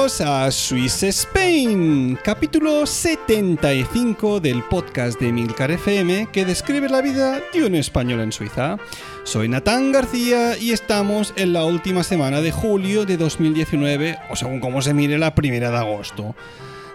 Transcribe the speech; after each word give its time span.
bienvenidos 0.00 0.20
a 0.22 0.50
Swiss 0.50 1.02
Spain, 1.02 2.18
capítulo 2.24 2.86
75 2.86 4.40
del 4.40 4.62
podcast 4.62 5.20
de 5.20 5.30
Milcar 5.30 5.70
FM 5.72 6.28
que 6.32 6.46
describe 6.46 6.88
la 6.88 7.02
vida 7.02 7.38
de 7.52 7.66
un 7.66 7.74
español 7.74 8.20
en 8.20 8.32
Suiza. 8.32 8.78
Soy 9.24 9.50
Natán 9.50 9.92
García 9.92 10.56
y 10.56 10.72
estamos 10.72 11.34
en 11.36 11.52
la 11.52 11.64
última 11.64 12.02
semana 12.02 12.40
de 12.40 12.50
julio 12.50 13.04
de 13.04 13.18
2019, 13.18 14.18
o 14.30 14.36
según 14.36 14.60
como 14.60 14.80
se 14.80 14.94
mire 14.94 15.18
la 15.18 15.34
primera 15.34 15.70
de 15.70 15.76
agosto 15.76 16.34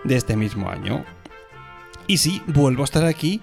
de 0.04 0.16
este 0.16 0.36
mismo 0.36 0.72
año. 0.72 1.06
Y 2.08 2.18
sí, 2.18 2.42
vuelvo 2.48 2.82
a 2.82 2.86
estar 2.86 3.06
aquí 3.06 3.40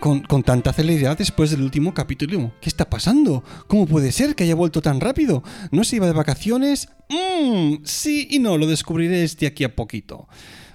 con, 0.00 0.42
tanta 0.42 0.72
celeridad 0.72 1.16
después 1.16 1.50
del 1.50 1.62
último 1.62 1.94
capítulo. 1.94 2.52
¿Qué 2.60 2.68
está 2.68 2.88
pasando? 2.88 3.42
¿Cómo 3.66 3.86
puede 3.86 4.12
ser 4.12 4.34
que 4.34 4.44
haya 4.44 4.54
vuelto 4.54 4.82
tan 4.82 5.00
rápido? 5.00 5.42
¿No 5.70 5.84
se 5.84 5.96
iba 5.96 6.06
de 6.06 6.12
vacaciones? 6.12 6.88
Mmm, 7.08 7.84
sí 7.84 8.28
y 8.30 8.38
no, 8.38 8.58
lo 8.58 8.66
descubriré 8.66 9.26
de 9.26 9.46
aquí 9.46 9.64
a 9.64 9.74
poquito. 9.74 10.28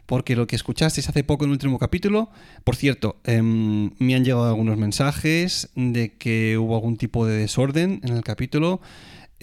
Porque 0.05 0.35
lo 0.35 0.45
que 0.45 0.57
escuchasteis 0.57 1.07
hace 1.07 1.23
poco 1.23 1.45
en 1.45 1.51
el 1.51 1.53
último 1.53 1.79
capítulo, 1.79 2.29
por 2.65 2.75
cierto, 2.75 3.21
em, 3.23 3.91
me 3.97 4.15
han 4.15 4.25
llegado 4.25 4.47
algunos 4.49 4.77
mensajes 4.77 5.69
de 5.75 6.17
que 6.17 6.57
hubo 6.57 6.75
algún 6.75 6.97
tipo 6.97 7.25
de 7.25 7.37
desorden 7.37 8.01
en 8.03 8.17
el 8.17 8.23
capítulo. 8.23 8.81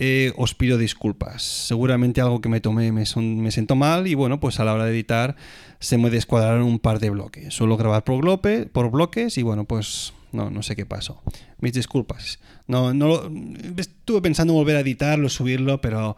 Eh, 0.00 0.32
os 0.36 0.54
pido 0.54 0.78
disculpas. 0.78 1.42
Seguramente 1.42 2.20
algo 2.20 2.40
que 2.40 2.48
me 2.48 2.60
tomé 2.60 2.92
me, 2.92 3.02
me 3.16 3.50
sentó 3.50 3.74
mal 3.74 4.06
y 4.06 4.14
bueno, 4.14 4.38
pues 4.38 4.60
a 4.60 4.64
la 4.64 4.72
hora 4.72 4.84
de 4.84 4.92
editar 4.92 5.34
se 5.80 5.98
me 5.98 6.08
descuadraron 6.08 6.62
un 6.62 6.78
par 6.78 7.00
de 7.00 7.10
bloques. 7.10 7.52
Suelo 7.52 7.76
grabar 7.76 8.04
por, 8.04 8.20
por 8.70 8.90
bloques 8.92 9.36
y 9.38 9.42
bueno, 9.42 9.64
pues 9.64 10.12
no, 10.30 10.50
no 10.50 10.62
sé 10.62 10.76
qué 10.76 10.86
pasó. 10.86 11.20
Mis 11.58 11.72
disculpas. 11.72 12.38
No, 12.68 12.94
no 12.94 13.28
estuve 13.76 14.22
pensando 14.22 14.52
en 14.52 14.58
volver 14.60 14.76
a 14.76 14.80
editarlo, 14.80 15.28
subirlo, 15.28 15.80
pero, 15.80 16.16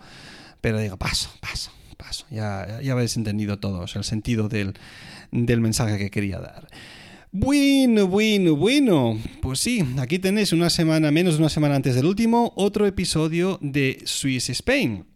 pero 0.60 0.78
digo, 0.78 0.98
paso, 0.98 1.30
paso, 1.40 1.70
paso. 1.96 2.26
Ya, 2.30 2.80
ya 2.82 2.92
habéis 2.92 3.16
entendido 3.16 3.60
todos 3.60 3.96
el 3.96 4.04
sentido 4.04 4.50
del 4.50 4.74
mensaje 5.32 5.96
que 5.96 6.10
quería 6.10 6.38
dar. 6.38 6.68
Bueno, 7.32 8.08
bueno, 8.08 8.56
bueno. 8.56 9.16
Pues 9.40 9.60
sí, 9.60 9.84
aquí 9.98 10.18
tenéis 10.18 10.52
una 10.52 10.68
semana, 10.68 11.12
menos 11.12 11.34
de 11.34 11.40
una 11.40 11.48
semana 11.48 11.76
antes 11.76 11.94
del 11.94 12.06
último, 12.06 12.52
otro 12.56 12.88
episodio 12.88 13.56
de 13.62 14.02
Swiss 14.04 14.50
Spain. 14.50 15.06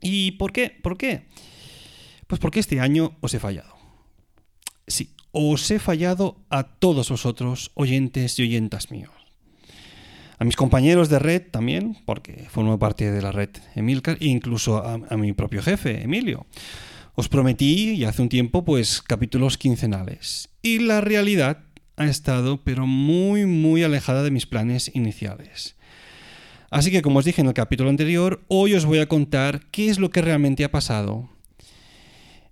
¿Y 0.00 0.32
por 0.32 0.52
qué? 0.52 0.70
¿Por 0.82 0.98
qué? 0.98 1.28
Pues 2.26 2.40
porque 2.40 2.58
este 2.58 2.80
año 2.80 3.16
os 3.20 3.32
he 3.32 3.38
fallado. 3.38 3.76
Sí, 4.88 5.14
os 5.30 5.70
he 5.70 5.78
fallado 5.78 6.44
a 6.50 6.64
todos 6.64 7.10
vosotros, 7.10 7.70
oyentes 7.74 8.36
y 8.40 8.42
oyentas 8.42 8.90
míos. 8.90 9.12
A 10.40 10.44
mis 10.44 10.56
compañeros 10.56 11.10
de 11.10 11.20
red 11.20 11.42
también, 11.48 11.96
porque 12.06 12.46
formo 12.50 12.76
parte 12.80 13.12
de 13.12 13.22
la 13.22 13.30
red 13.30 13.50
Emilcar, 13.76 14.18
e 14.20 14.26
incluso 14.26 14.78
a, 14.78 14.94
a 14.94 15.16
mi 15.16 15.32
propio 15.32 15.62
jefe, 15.62 16.02
Emilio. 16.02 16.44
Os 17.14 17.28
prometí, 17.28 17.92
y 17.92 18.04
hace 18.04 18.20
un 18.20 18.28
tiempo, 18.28 18.64
pues 18.64 19.00
capítulos 19.00 19.56
quincenales. 19.56 20.48
Y 20.64 20.78
la 20.78 21.02
realidad 21.02 21.58
ha 21.98 22.06
estado, 22.06 22.64
pero 22.64 22.86
muy, 22.86 23.44
muy 23.44 23.82
alejada 23.82 24.22
de 24.22 24.30
mis 24.30 24.46
planes 24.46 24.90
iniciales. 24.94 25.76
Así 26.70 26.90
que, 26.90 27.02
como 27.02 27.18
os 27.18 27.26
dije 27.26 27.42
en 27.42 27.48
el 27.48 27.52
capítulo 27.52 27.90
anterior, 27.90 28.42
hoy 28.48 28.72
os 28.72 28.86
voy 28.86 28.98
a 29.00 29.06
contar 29.06 29.60
qué 29.70 29.90
es 29.90 29.98
lo 29.98 30.08
que 30.08 30.22
realmente 30.22 30.64
ha 30.64 30.70
pasado. 30.70 31.28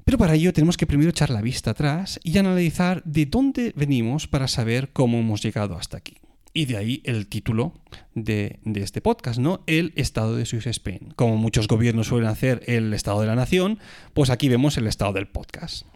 Pero 0.05 0.19
para 0.19 0.35
ello 0.35 0.53
tenemos 0.53 0.77
que 0.77 0.87
primero 0.87 1.09
echar 1.09 1.31
la 1.31 1.41
vista 1.41 1.71
atrás 1.71 2.21
y 2.23 2.37
analizar 2.37 3.03
de 3.05 3.25
dónde 3.25 3.73
venimos 3.77 4.29
para 4.29 4.47
saber 4.47 4.91
cómo 4.93 5.19
hemos 5.19 5.43
llegado 5.43 5.79
hasta 5.79 5.97
aquí. 5.97 6.19
Y 6.53 6.67
de 6.67 6.77
ahí 6.77 7.01
el 7.07 7.29
título 7.29 7.73
de, 8.15 8.61
este 8.75 9.01
podcast, 9.01 9.39
¿no? 9.39 9.65
El 9.67 9.95
Estado 9.97 10.37
de 10.37 10.45
Swiss 10.45 10.67
Spain. 10.67 11.15
Como 11.17 11.39
muchos 11.39 11.67
gobiernos 11.67 12.09
suelen 12.09 12.29
hacer 12.29 12.63
el 12.67 12.93
Estado 12.93 13.23
de 13.23 13.29
la 13.29 13.37
Nación, 13.37 13.79
pues 14.13 14.29
aquí 14.29 14.51
vemos 14.51 14.77
el 14.77 14.87
Estado 14.87 15.15
del 15.15 15.29
podcast. 15.29 15.87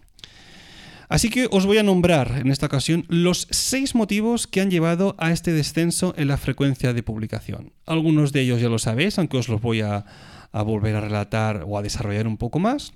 Así 1.08 1.30
que 1.30 1.48
os 1.50 1.66
voy 1.66 1.78
a 1.78 1.82
nombrar 1.82 2.38
en 2.38 2.50
esta 2.50 2.66
ocasión 2.66 3.04
los 3.08 3.46
seis 3.50 3.94
motivos 3.94 4.46
que 4.46 4.60
han 4.60 4.70
llevado 4.70 5.14
a 5.18 5.30
este 5.32 5.52
descenso 5.52 6.14
en 6.16 6.28
la 6.28 6.36
frecuencia 6.36 6.92
de 6.92 7.02
publicación. 7.02 7.72
Algunos 7.86 8.32
de 8.32 8.40
ellos 8.42 8.60
ya 8.60 8.68
lo 8.68 8.78
sabéis, 8.78 9.18
aunque 9.18 9.36
os 9.36 9.48
los 9.48 9.60
voy 9.60 9.82
a, 9.82 10.04
volver 10.52 10.96
a 10.96 11.00
relatar 11.00 11.64
o 11.66 11.78
a 11.78 11.82
desarrollar 11.82 12.26
un 12.26 12.36
poco 12.36 12.58
más. 12.58 12.92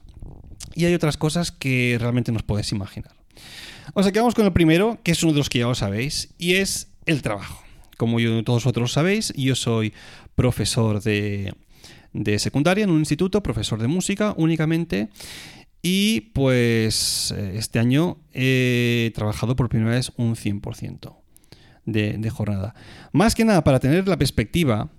Y 0.75 0.87
hay 0.87 0.95
otras 0.95 1.17
cosas 1.17 1.53
que 1.53 1.97
realmente 2.01 2.33
nos 2.33 2.43
podéis 2.43 2.73
imaginar. 2.73 3.13
O 3.95 4.03
sea, 4.03 4.13
que 4.13 4.21
con 4.21 4.45
el 4.45 4.53
primero, 4.53 4.99
que 5.03 5.13
es 5.13 5.23
uno 5.23 5.33
de 5.33 5.39
los 5.39 5.51
que 5.51 5.61
ya 5.61 5.67
lo 5.67 5.75
sabéis, 5.75 6.31
y 6.39 6.55
es 6.55 6.89
el 7.07 7.23
trabajo. 7.23 7.63
Como 7.97 8.19
todos 8.45 8.65
vosotros 8.65 8.93
sabéis, 8.93 9.33
yo 9.37 9.55
soy 9.55 9.93
profesor 10.35 11.03
de, 11.03 11.53
secundaria 12.39 12.85
en 12.85 12.91
un 12.91 13.01
instituto, 13.01 13.43
profesor 13.43 13.81
de 13.81 13.89
música 13.89 14.33
únicamente. 14.37 15.11
Y 15.83 16.33
pues 16.33 17.33
este 17.33 17.79
año 17.79 18.19
he 18.33 19.13
trabajado 19.15 19.57
por 19.57 19.69
primera 19.69 19.93
vez 19.93 20.13
un 20.17 20.37
100% 20.37 21.17
de, 21.87 22.19
de, 22.19 22.31
jornada. 22.31 22.75
Más 23.13 23.35
que 23.35 23.45
nada 23.45 23.65
para 23.65 23.81
tener 23.81 24.07
la 24.07 24.19
perspectiva, 24.19 24.91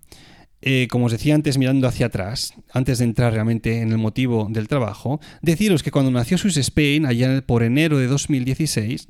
eh, 0.63 0.87
como 0.91 1.05
os 1.05 1.11
decía 1.11 1.33
antes 1.33 1.57
mirando 1.57 1.87
hacia 1.87 2.05
atrás, 2.05 2.53
antes 2.71 2.99
de 2.99 3.05
entrar 3.05 3.33
realmente 3.33 3.81
en 3.81 3.91
el 3.91 3.97
motivo 3.97 4.47
del 4.49 4.67
trabajo, 4.67 5.19
deciros 5.41 5.81
que 5.81 5.91
cuando 5.91 6.11
nació 6.11 6.37
Swiss 6.37 6.57
Spain, 6.57 7.05
allá 7.05 7.41
por 7.45 7.63
enero 7.63 7.97
de 7.97 8.05
2016, 8.05 9.07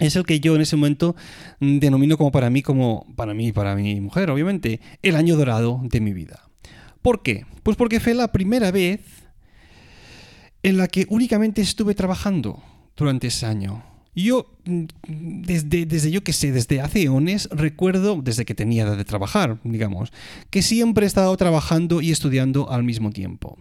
es 0.00 0.16
el 0.16 0.24
que 0.24 0.40
yo 0.40 0.56
en 0.56 0.62
ese 0.62 0.76
momento 0.76 1.16
denomino 1.60 2.16
como 2.16 2.32
para 2.32 2.48
mí, 2.50 2.62
como 2.62 3.06
para 3.14 3.34
mí 3.34 3.52
para 3.52 3.76
mi 3.76 4.00
mujer, 4.00 4.30
obviamente, 4.30 4.80
el 5.02 5.16
año 5.16 5.36
dorado 5.36 5.80
de 5.84 6.00
mi 6.00 6.14
vida. 6.14 6.48
¿Por 7.02 7.22
qué? 7.22 7.44
Pues 7.62 7.76
porque 7.76 8.00
fue 8.00 8.14
la 8.14 8.32
primera 8.32 8.70
vez 8.70 9.00
en 10.64 10.78
la 10.78 10.88
que 10.88 11.06
únicamente 11.10 11.60
estuve 11.60 11.94
trabajando 11.94 12.62
durante 12.96 13.26
ese 13.26 13.44
año. 13.44 13.84
Yo, 14.14 14.46
mm, 14.64 14.84
desde, 15.42 15.86
desde 15.86 16.10
yo 16.10 16.22
que 16.22 16.32
sé, 16.32 16.52
desde 16.52 16.80
hace 16.80 17.02
eones, 17.02 17.48
recuerdo, 17.50 18.20
desde 18.22 18.44
que 18.44 18.54
tenía 18.54 18.84
edad 18.84 18.96
de 18.96 19.04
trabajar, 19.04 19.58
digamos, 19.64 20.12
que 20.50 20.62
siempre 20.62 21.04
he 21.04 21.08
estado 21.08 21.36
trabajando 21.36 22.00
y 22.00 22.10
estudiando 22.10 22.70
al 22.70 22.84
mismo 22.84 23.10
tiempo. 23.10 23.58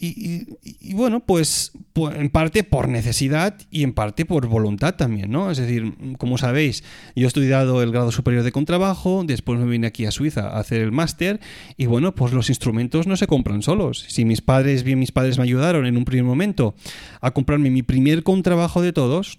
Y, 0.00 0.94
bueno, 0.94 1.26
pues, 1.26 1.72
pues, 1.92 2.14
en 2.14 2.30
parte 2.30 2.62
por 2.62 2.88
necesidad 2.88 3.58
y 3.68 3.82
en 3.82 3.94
parte 3.94 4.24
por 4.24 4.46
voluntad 4.46 4.94
también, 4.94 5.32
¿no? 5.32 5.50
Es 5.50 5.58
decir, 5.58 5.92
como 6.18 6.38
sabéis, 6.38 6.84
yo 7.16 7.24
he 7.24 7.26
estudiado 7.26 7.82
el 7.82 7.90
grado 7.90 8.12
superior 8.12 8.44
de 8.44 8.52
contrabajo, 8.52 9.24
después 9.26 9.58
me 9.58 9.66
vine 9.66 9.88
aquí 9.88 10.06
a 10.06 10.12
Suiza 10.12 10.50
a 10.50 10.60
hacer 10.60 10.82
el 10.82 10.92
máster 10.92 11.40
y 11.76 11.86
bueno, 11.86 12.14
pues 12.14 12.32
los 12.32 12.48
instrumentos 12.48 13.08
no 13.08 13.16
se 13.16 13.26
compran 13.26 13.62
solos. 13.62 14.04
Si 14.06 14.24
mis 14.24 14.40
padres, 14.40 14.84
bien 14.84 15.00
mis 15.00 15.10
padres 15.10 15.36
me 15.36 15.42
ayudaron 15.42 15.84
en 15.84 15.96
un 15.96 16.04
primer 16.04 16.24
momento 16.24 16.76
a 17.20 17.32
comprarme 17.32 17.68
mi 17.68 17.82
primer 17.82 18.22
contrabajo 18.22 18.80
de 18.82 18.92
todos, 18.92 19.38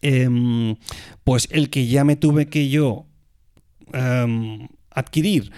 Em, 0.00 0.76
pues 1.24 1.48
el 1.50 1.70
que 1.70 1.86
ya 1.86 2.04
me 2.04 2.16
tuve 2.16 2.46
que 2.46 2.68
yo 2.68 3.06
em, 3.92 4.68
adquirir 4.90 5.52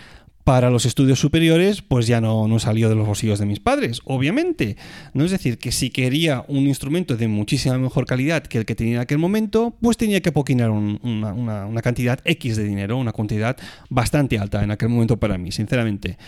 para 0.45 0.69
los 0.71 0.85
estudios 0.85 1.19
superiores, 1.19 1.81
pues 1.81 2.07
ya 2.07 2.21
no, 2.21 2.47
no 2.47 2.59
salió 2.59 2.91
de 2.91 2.95
los 2.95 3.07
bolsillos 3.07 3.39
de 3.39 3.47
mis 3.47 3.61
padres, 3.61 4.01
obviamente. 4.05 4.77
¿no? 5.15 5.25
Es 5.25 5.31
decir, 5.31 5.57
que 5.57 5.73
si 5.73 5.89
quería 5.89 6.45
un 6.49 6.67
instrumento 6.67 7.17
de 7.17 7.29
muchísima 7.29 7.79
mejor 7.79 8.05
calidad 8.05 8.43
que 8.43 8.59
el 8.59 8.67
que 8.67 8.75
tenía 8.75 8.97
en 8.97 9.01
aquel 9.01 9.17
momento, 9.17 9.75
pues 9.81 9.97
tenía 9.97 10.21
que 10.21 10.33
poquinar 10.33 10.71
una, 10.71 11.33
una, 11.33 11.83
cantidad 11.83 12.21
X 12.25 12.57
de 12.57 12.65
dinero, 12.65 12.99
una 12.99 13.13
cantidad 13.13 13.57
bastante 13.89 14.39
alta 14.39 14.63
en 14.63 14.71
aquel 14.71 14.91
momento 14.91 15.19
para 15.19 15.39
mí, 15.39 15.51
sinceramente. 15.51 16.19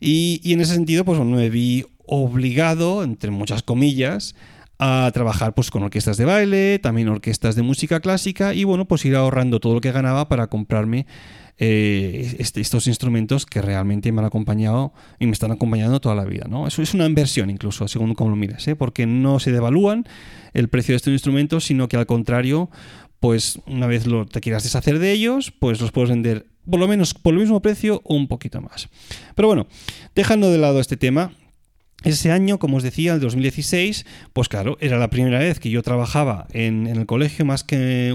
Y, 0.00 0.40
y 0.42 0.54
en 0.54 0.60
ese 0.60 0.74
sentido, 0.74 1.04
pues 1.04 1.20
me 1.20 1.48
vi 1.48 1.84
obligado, 2.04 3.04
entre 3.04 3.30
muchas 3.30 3.62
comillas, 3.62 4.34
a 4.84 5.08
trabajar 5.12 5.54
pues 5.54 5.70
con 5.70 5.84
orquestas 5.84 6.16
de 6.16 6.24
baile, 6.24 6.80
también 6.80 7.08
orquestas 7.08 7.54
de 7.54 7.62
música 7.62 8.00
clásica 8.00 8.52
y 8.52 8.64
bueno, 8.64 8.86
pues 8.86 9.04
ir 9.04 9.14
ahorrando 9.14 9.60
todo 9.60 9.74
lo 9.74 9.80
que 9.80 9.92
ganaba 9.92 10.28
para 10.28 10.48
comprarme 10.48 11.06
eh, 11.58 12.34
este, 12.40 12.60
estos 12.60 12.88
instrumentos 12.88 13.46
que 13.46 13.62
realmente 13.62 14.10
me 14.10 14.18
han 14.18 14.24
acompañado 14.24 14.92
y 15.20 15.26
me 15.26 15.32
están 15.32 15.52
acompañando 15.52 16.00
toda 16.00 16.16
la 16.16 16.24
vida. 16.24 16.46
¿no? 16.48 16.66
Eso 16.66 16.82
es 16.82 16.94
una 16.94 17.06
inversión 17.06 17.48
incluso, 17.48 17.86
según 17.86 18.14
como 18.14 18.30
lo 18.30 18.36
mires, 18.36 18.66
¿eh? 18.66 18.74
porque 18.74 19.06
no 19.06 19.38
se 19.38 19.52
devalúan 19.52 20.04
el 20.52 20.68
precio 20.68 20.94
de 20.94 20.96
estos 20.96 21.12
instrumentos, 21.12 21.64
sino 21.64 21.86
que 21.86 21.96
al 21.96 22.06
contrario, 22.06 22.68
pues 23.20 23.60
una 23.66 23.86
vez 23.86 24.08
lo, 24.08 24.26
te 24.26 24.40
quieras 24.40 24.64
deshacer 24.64 24.98
de 24.98 25.12
ellos, 25.12 25.52
pues 25.52 25.80
los 25.80 25.92
puedes 25.92 26.10
vender 26.10 26.46
por 26.68 26.80
lo 26.80 26.88
menos 26.88 27.14
por 27.14 27.34
el 27.34 27.40
mismo 27.40 27.62
precio 27.62 28.00
o 28.04 28.16
un 28.16 28.26
poquito 28.26 28.60
más. 28.60 28.88
Pero 29.36 29.46
bueno, 29.46 29.68
dejando 30.16 30.50
de 30.50 30.58
lado 30.58 30.80
este 30.80 30.96
tema, 30.96 31.30
ese 32.04 32.30
año, 32.30 32.58
como 32.58 32.76
os 32.78 32.82
decía, 32.82 33.14
el 33.14 33.20
2016, 33.20 34.06
pues 34.32 34.48
claro, 34.48 34.76
era 34.80 34.98
la 34.98 35.10
primera 35.10 35.38
vez 35.38 35.58
que 35.60 35.70
yo 35.70 35.82
trabajaba 35.82 36.46
en, 36.52 36.86
el 36.86 37.06
colegio 37.06 37.44
más 37.44 37.64
que 37.64 38.10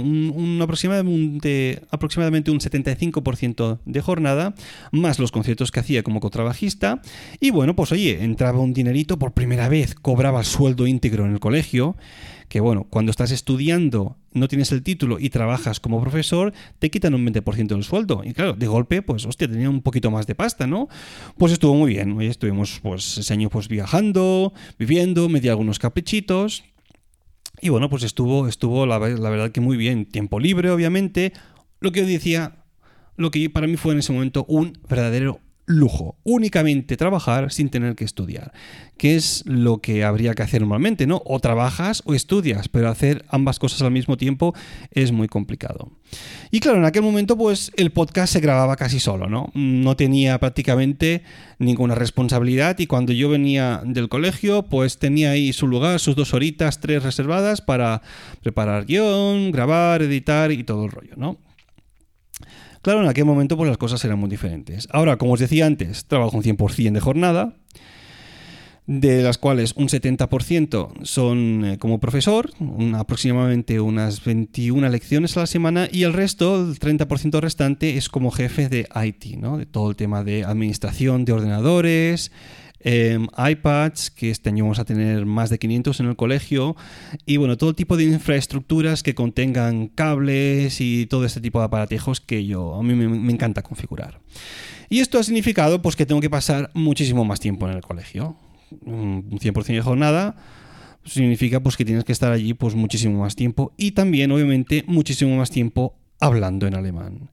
aproximadamente, 0.61 1.81
aproximadamente 1.91 2.51
un 2.51 2.59
75% 2.59 3.79
de 3.85 4.01
jornada, 4.01 4.55
más 4.91 5.19
los 5.19 5.31
conciertos 5.31 5.71
que 5.71 5.79
hacía 5.79 6.03
como 6.03 6.19
contrabajista. 6.19 7.01
Y 7.39 7.51
bueno, 7.51 7.75
pues 7.75 7.91
oye, 7.91 8.23
entraba 8.23 8.59
un 8.59 8.73
dinerito 8.73 9.17
por 9.17 9.33
primera 9.33 9.69
vez, 9.69 9.95
cobraba 9.95 10.43
sueldo 10.43 10.87
íntegro 10.87 11.25
en 11.25 11.31
el 11.31 11.39
colegio 11.39 11.95
que 12.47 12.61
bueno, 12.61 12.87
cuando 12.89 13.11
estás 13.11 13.31
estudiando, 13.31 14.15
no 14.37 14.47
tienes 14.47 14.71
el 14.71 14.83
título 14.83 15.19
y 15.19 15.29
trabajas 15.29 15.79
como 15.79 16.01
profesor, 16.01 16.53
te 16.79 16.89
quitan 16.89 17.13
un 17.13 17.25
20% 17.25 17.67
del 17.67 17.83
sueldo. 17.83 18.21
Y 18.23 18.33
claro, 18.33 18.53
de 18.53 18.67
golpe, 18.67 19.01
pues 19.01 19.25
hostia, 19.25 19.47
tenía 19.47 19.69
un 19.69 19.81
poquito 19.81 20.11
más 20.11 20.27
de 20.27 20.35
pasta, 20.35 20.67
¿no? 20.67 20.87
Pues 21.37 21.51
estuvo 21.51 21.75
muy 21.75 21.91
bien. 21.93 22.13
Hoy 22.13 22.27
estuvimos 22.27 22.79
pues 22.81 23.17
ese 23.17 23.33
año 23.33 23.49
pues 23.49 23.67
viajando, 23.67 24.53
viviendo, 24.77 25.29
me 25.29 25.39
di 25.39 25.49
algunos 25.49 25.79
caprichitos. 25.79 26.63
Y 27.61 27.69
bueno, 27.69 27.89
pues 27.89 28.03
estuvo, 28.03 28.47
estuvo 28.47 28.85
la, 28.85 28.99
la 28.99 29.29
verdad 29.29 29.51
que 29.51 29.61
muy 29.61 29.77
bien. 29.77 30.05
Tiempo 30.05 30.39
libre, 30.39 30.69
obviamente. 30.69 31.33
Lo 31.79 31.91
que 31.91 32.01
yo 32.01 32.07
decía, 32.07 32.63
lo 33.15 33.31
que 33.31 33.49
para 33.49 33.67
mí 33.67 33.77
fue 33.77 33.93
en 33.93 33.99
ese 33.99 34.13
momento 34.13 34.45
un 34.47 34.77
verdadero 34.87 35.39
lujo, 35.67 36.15
únicamente 36.23 36.95
trabajar 36.95 37.51
sin 37.51 37.69
tener 37.69 37.95
que 37.95 38.05
estudiar, 38.05 38.53
que 38.97 39.17
es 39.17 39.43
lo 39.45 39.79
que 39.79 40.05
habría 40.05 40.33
que 40.33 40.41
hacer 40.41 40.61
normalmente, 40.61 41.05
¿no? 41.05 41.21
O 41.25 41.41
trabajas 41.41 42.01
o 42.05 42.13
estudias, 42.13 42.69
pero 42.69 42.89
hacer 42.89 43.25
ambas 43.29 43.59
cosas 43.59 43.81
al 43.81 43.91
mismo 43.91 44.15
tiempo 44.15 44.55
es 44.91 45.11
muy 45.11 45.27
complicado. 45.27 45.91
Y 46.51 46.61
claro, 46.61 46.77
en 46.77 46.85
aquel 46.85 47.03
momento 47.03 47.37
pues 47.37 47.71
el 47.75 47.91
podcast 47.91 48.31
se 48.31 48.39
grababa 48.39 48.77
casi 48.77 49.01
solo, 49.01 49.27
¿no? 49.27 49.51
No 49.53 49.97
tenía 49.97 50.39
prácticamente 50.39 51.23
ninguna 51.59 51.95
responsabilidad 51.95 52.79
y 52.79 52.87
cuando 52.87 53.11
yo 53.11 53.27
venía 53.27 53.81
del 53.85 54.07
colegio 54.07 54.63
pues 54.63 54.97
tenía 54.97 55.31
ahí 55.31 55.51
su 55.51 55.67
lugar, 55.67 55.99
sus 55.99 56.15
dos 56.15 56.33
horitas, 56.33 56.79
tres 56.79 57.03
reservadas 57.03 57.59
para 57.59 58.01
preparar 58.41 58.85
guion, 58.85 59.51
grabar, 59.51 60.01
editar 60.01 60.49
y 60.53 60.63
todo 60.63 60.85
el 60.85 60.91
rollo, 60.91 61.13
¿no? 61.17 61.37
Claro, 62.81 63.01
en 63.01 63.09
aquel 63.09 63.25
momento 63.25 63.57
pues 63.57 63.67
las 63.67 63.77
cosas 63.77 64.03
eran 64.05 64.19
muy 64.19 64.29
diferentes. 64.29 64.87
Ahora, 64.91 65.17
como 65.17 65.33
os 65.33 65.39
decía 65.39 65.65
antes, 65.65 66.05
trabajo 66.05 66.37
un 66.37 66.43
100% 66.43 66.91
de 66.91 66.99
jornada, 66.99 67.53
de 68.87 69.21
las 69.21 69.37
cuales 69.37 69.73
un 69.75 69.89
70% 69.89 71.03
son 71.03 71.65
eh, 71.65 71.77
como 71.77 71.99
profesor, 71.99 72.51
aproximadamente 72.95 73.81
unas 73.81 74.23
21 74.23 74.87
lecciones 74.89 75.35
a 75.35 75.41
la 75.41 75.47
semana, 75.47 75.89
y 75.91 76.03
el 76.03 76.13
resto, 76.13 76.55
el 76.55 76.79
30% 76.79 77.41
restante, 77.41 77.97
es 77.97 78.07
como 78.07 78.31
jefe 78.31 78.69
de 78.69 78.87
IT, 78.95 79.37
¿no? 79.37 79.57
de 79.57 79.65
todo 79.65 79.89
el 79.89 79.97
tema 79.97 80.23
de 80.23 80.45
administración 80.45 81.25
de 81.25 81.33
ordenadores, 81.33 82.31
Em, 82.79 83.27
iPads, 83.37 84.11
que 84.11 84.29
este 84.29 84.49
año 84.49 84.63
vamos 84.63 84.77
a 84.79 84.85
tener 84.85 85.25
más 85.25 85.49
de 85.49 85.57
500 85.57 85.99
en 85.99 86.05
el 86.05 86.15
colegio, 86.15 86.75
y 87.25 87.37
bueno, 87.37 87.57
todo 87.57 87.73
tipo 87.73 87.97
de 87.97 88.03
infraestructuras 88.03 89.01
que 89.01 89.15
contengan 89.15 89.87
cables 89.87 90.79
y 90.79 91.07
todo 91.07 91.25
este 91.25 91.41
tipo 91.41 91.59
de 91.59 91.65
aparatejos 91.65 92.21
que 92.21 92.45
yo, 92.45 92.75
a 92.75 92.83
mí 92.83 92.93
me, 92.93 93.33
encanta 93.33 93.63
configurar. 93.63 94.19
Y 94.89 94.99
esto 94.99 95.19
ha 95.19 95.23
significado 95.23 95.81
pues 95.81 95.95
que 95.95 96.05
tengo 96.05 96.21
que 96.21 96.29
pasar 96.29 96.69
muchísimo 96.73 97.25
más 97.25 97.39
tiempo 97.39 97.67
en 97.67 97.75
el 97.75 97.81
colegio. 97.81 98.37
Un 98.85 99.31
100% 99.31 99.65
de 99.65 99.81
jornada 99.81 100.35
significa 101.03 101.61
pues 101.61 101.77
que 101.77 101.85
tienes 101.85 102.03
que 102.03 102.11
estar 102.11 102.31
allí 102.31 102.53
pues 102.53 102.75
muchísimo 102.75 103.21
más 103.21 103.35
tiempo 103.35 103.73
y 103.77 103.91
también 103.91 104.31
obviamente 104.31 104.83
muchísimo 104.87 105.35
más 105.35 105.49
tiempo 105.49 105.95
hablando 106.19 106.67
en 106.67 106.75
alemán. 106.75 107.31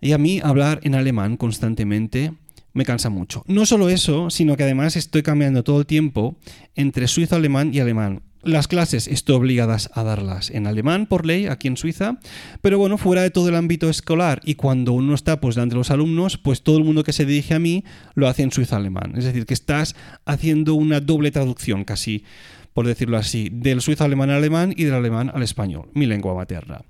Y 0.00 0.12
a 0.12 0.18
mí 0.18 0.40
hablar 0.42 0.80
en 0.82 0.94
alemán 0.94 1.36
constantemente 1.36 2.32
me 2.72 2.84
cansa 2.84 3.10
mucho. 3.10 3.44
No 3.46 3.66
solo 3.66 3.88
eso, 3.88 4.30
sino 4.30 4.56
que 4.56 4.64
además 4.64 4.96
estoy 4.96 5.22
cambiando 5.22 5.64
todo 5.64 5.80
el 5.80 5.86
tiempo 5.86 6.36
entre 6.74 7.08
suizo 7.08 7.36
alemán 7.36 7.70
y 7.72 7.80
alemán. 7.80 8.22
Las 8.44 8.66
clases 8.66 9.06
estoy 9.06 9.36
obligadas 9.36 9.88
a 9.94 10.02
darlas 10.02 10.50
en 10.50 10.66
alemán 10.66 11.06
por 11.06 11.26
ley 11.26 11.46
aquí 11.46 11.68
en 11.68 11.76
Suiza, 11.76 12.18
pero 12.60 12.76
bueno, 12.76 12.98
fuera 12.98 13.22
de 13.22 13.30
todo 13.30 13.48
el 13.48 13.54
ámbito 13.54 13.88
escolar 13.88 14.40
y 14.44 14.56
cuando 14.56 14.92
uno 14.94 15.14
está 15.14 15.40
pues 15.40 15.54
delante 15.54 15.74
de 15.74 15.78
los 15.78 15.92
alumnos, 15.92 16.38
pues 16.38 16.62
todo 16.62 16.76
el 16.76 16.82
mundo 16.82 17.04
que 17.04 17.12
se 17.12 17.24
dirige 17.24 17.54
a 17.54 17.60
mí 17.60 17.84
lo 18.14 18.26
hace 18.26 18.42
en 18.42 18.50
suizo 18.50 18.74
alemán. 18.74 19.12
Es 19.16 19.24
decir, 19.24 19.46
que 19.46 19.54
estás 19.54 19.94
haciendo 20.24 20.74
una 20.74 20.98
doble 20.98 21.30
traducción 21.30 21.84
casi, 21.84 22.24
por 22.74 22.86
decirlo 22.86 23.16
así, 23.16 23.48
del 23.52 23.80
suizo 23.80 24.04
alemán 24.04 24.30
al 24.30 24.36
alemán 24.36 24.74
y 24.76 24.84
del 24.84 24.94
alemán 24.94 25.30
al 25.34 25.42
español, 25.42 25.90
mi 25.94 26.06
lengua 26.06 26.34
materna. 26.34 26.82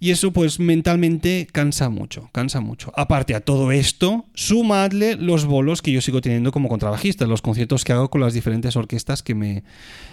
Y 0.00 0.10
eso 0.10 0.32
pues 0.32 0.58
mentalmente 0.58 1.46
cansa 1.50 1.88
mucho, 1.88 2.28
cansa 2.32 2.60
mucho. 2.60 2.92
Aparte 2.96 3.34
a 3.34 3.40
todo 3.40 3.72
esto, 3.72 4.26
sumadle 4.34 5.16
los 5.16 5.46
bolos 5.46 5.82
que 5.82 5.92
yo 5.92 6.00
sigo 6.00 6.20
teniendo 6.20 6.52
como 6.52 6.68
contrabajista, 6.68 7.26
los 7.26 7.42
conciertos 7.42 7.84
que 7.84 7.92
hago 7.92 8.10
con 8.10 8.20
las 8.20 8.34
diferentes 8.34 8.76
orquestas 8.76 9.22
que 9.22 9.34
me, 9.34 9.64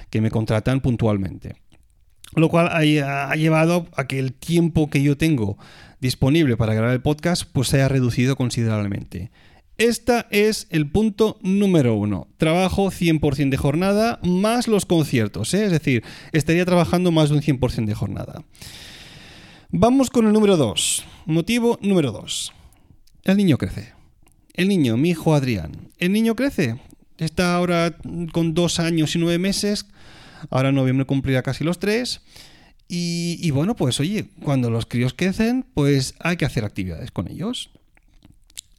que 0.10 0.22
me 0.22 0.31
contratan 0.31 0.81
puntualmente. 0.81 1.56
Lo 2.36 2.48
cual 2.48 2.69
ha, 2.72 3.36
llevado 3.36 3.88
a 3.96 4.07
que 4.07 4.19
el 4.19 4.34
tiempo 4.34 4.90
que 4.90 5.04
yo 5.04 5.18
tengo 5.18 5.57
disponible 6.00 6.56
para 6.56 6.74
grabar 6.74 6.94
el 6.94 7.02
podcast 7.02 7.44
pues 7.52 7.68
se 7.68 7.78
haya 7.78 7.90
reducido 7.90 8.35
considerablemente. 8.35 9.31
Este 9.81 10.26
es 10.30 10.68
el 10.69 10.92
punto 10.92 11.40
número 11.42 11.95
uno. 11.95 12.28
Trabajo 12.38 12.92
100% 12.92 13.50
de 13.50 13.57
jornada 13.57 14.19
más 14.21 14.68
los 14.68 14.85
conciertos. 14.85 15.56
¿eh? 15.56 15.66
Es 15.66 15.71
decir, 15.71 16.04
estaría 16.33 16.66
trabajando 16.66 17.11
más 17.11 17.30
de 17.30 17.38
un 17.38 17.42
100% 17.42 17.85
de 17.85 17.95
jornada. 17.95 18.44
Vamos 19.71 20.11
con 20.11 20.28
el 20.28 20.33
número 20.33 20.56
2. 20.56 21.04
Motivo 21.26 21.80
número 21.81 22.11
2. 22.11 22.54
El 23.23 23.38
niño 23.38 23.57
crece. 23.57 23.94
El 24.54 24.68
niño, 24.68 24.97
mi 24.97 25.09
hijo 25.09 25.33
Adrián. 25.33 25.90
El 25.97 26.11
niño 26.11 26.35
crece. 26.35 26.80
Está 27.18 27.56
ahora 27.56 27.97
con 28.33 28.54
dos 28.54 28.80
años 28.80 29.16
y 29.16 29.18
nueve 29.18 29.40
meses. 29.40 29.88
Ahora 30.52 30.69
en 30.69 30.76
noviembre 30.76 31.07
cumplirá 31.07 31.42
casi 31.42 31.64
los 31.64 31.80
tres. 31.80 32.21
Y, 32.88 33.50
bueno, 33.50 33.76
pues 33.76 34.00
oye, 34.00 34.28
cuando 34.44 34.69
los 34.69 34.85
críos 34.85 35.16
crecen, 35.16 35.66
pues 35.73 36.14
hay 36.19 36.38
que 36.38 36.45
hacer 36.45 36.66
actividades 36.66 37.09
con 37.09 37.28
ellos. 37.30 37.71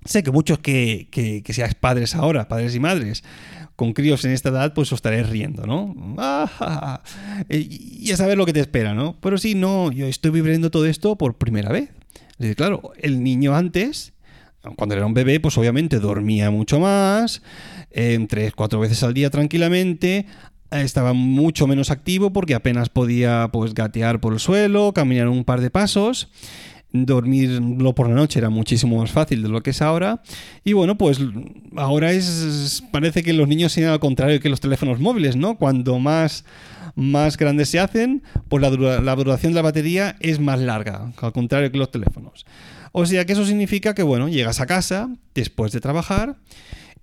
Sé 0.04 0.23
que 0.23 0.30
muchos 0.30 0.59
que, 0.59 1.09
que, 1.11 1.42
que 1.42 1.52
seáis 1.52 1.75
padres 1.75 2.14
ahora, 2.14 2.49
padres 2.49 2.75
y 2.75 2.80
madres, 2.80 3.23
con 3.76 3.92
críos 3.92 4.25
en 4.25 4.32
esta 4.32 4.50
edad, 4.50 4.75
pues 4.75 4.92
os 4.92 4.99
estaréis 4.99 5.28
riendo, 5.28 5.66
¿no? 5.66 5.94
y 7.49 8.12
a 8.12 8.16
saber 8.16 8.37
lo 8.37 8.47
que 8.47 8.52
te 8.52 8.61
espera, 8.61 8.94
¿no? 8.94 9.16
Pero 9.21 9.38
sí, 9.38 9.54
no, 9.54 9.90
yo 9.90 10.06
estoy 10.06 10.30
viviendo 10.30 10.71
todo 10.71 10.87
esto 10.87 11.16
por 11.16 11.35
primera 11.35 11.71
vez. 11.71 11.90
claro, 12.56 12.92
el 12.99 13.23
niño 13.23 13.56
antes, 13.56 14.12
cuando 14.76 14.94
era 14.94 15.06
un 15.06 15.14
bebé, 15.14 15.40
pues 15.40 15.56
obviamente 15.59 15.99
dormía 15.99 16.50
mucho 16.50 16.80
más, 16.80 17.42
en 17.90 18.28
tres, 18.28 18.52
cuatro 18.54 18.80
veces 18.80 19.02
al 19.02 19.14
día 19.14 19.30
tranquilamente, 19.30 20.26
estaba 20.71 21.12
mucho 21.12 21.66
menos 21.66 21.90
activo 21.90 22.32
porque 22.32 22.54
apenas 22.54 22.88
podía 22.88 23.50
pues 23.52 23.75
gatear 23.75 24.21
por 24.21 24.32
el 24.32 24.40
suelo, 24.40 24.92
caminar 24.92 25.28
un 25.28 25.44
par 25.44 25.61
de 25.61 25.71
pasos 25.71 26.30
dormirlo 26.92 27.94
por 27.94 28.08
la 28.08 28.14
noche 28.14 28.38
era 28.38 28.50
muchísimo 28.50 28.99
más 28.99 29.11
fácil 29.11 29.42
de 29.42 29.49
lo 29.49 29.62
que 29.62 29.70
es 29.70 29.82
ahora. 29.82 30.22
Y 30.64 30.72
bueno, 30.75 30.96
pues 30.99 31.20
ahora 31.76 32.12
es. 32.12 32.82
Parece 32.92 33.22
que 33.22 33.32
los 33.32 33.49
niños 33.49 33.72
sean 33.72 33.92
al 33.92 34.00
contrario 34.00 34.40
que 34.40 34.49
los 34.49 34.61
teléfonos 34.61 35.00
móviles, 35.00 35.37
¿no? 35.37 35.56
Cuando 35.56 35.99
más, 35.99 36.44
más 36.94 37.37
grandes 37.37 37.68
se 37.68 37.80
hacen, 37.80 38.22
pues 38.49 38.62
la, 38.62 38.70
la 39.00 39.16
duración 39.16 39.52
de 39.52 39.56
la 39.56 39.62
batería 39.62 40.16
es 40.20 40.38
más 40.40 40.61
larga, 40.61 41.12
al 41.20 41.32
contrario 41.32 41.72
que 41.72 41.78
los 41.78 41.90
teléfonos. 41.90 42.46
O 42.92 43.06
sea 43.06 43.25
que 43.25 43.32
eso 43.32 43.46
significa 43.46 43.94
que, 43.94 44.02
bueno, 44.02 44.28
llegas 44.28 44.61
a 44.61 44.66
casa 44.66 45.08
después 45.34 45.72
de 45.72 45.80
trabajar 45.80 46.37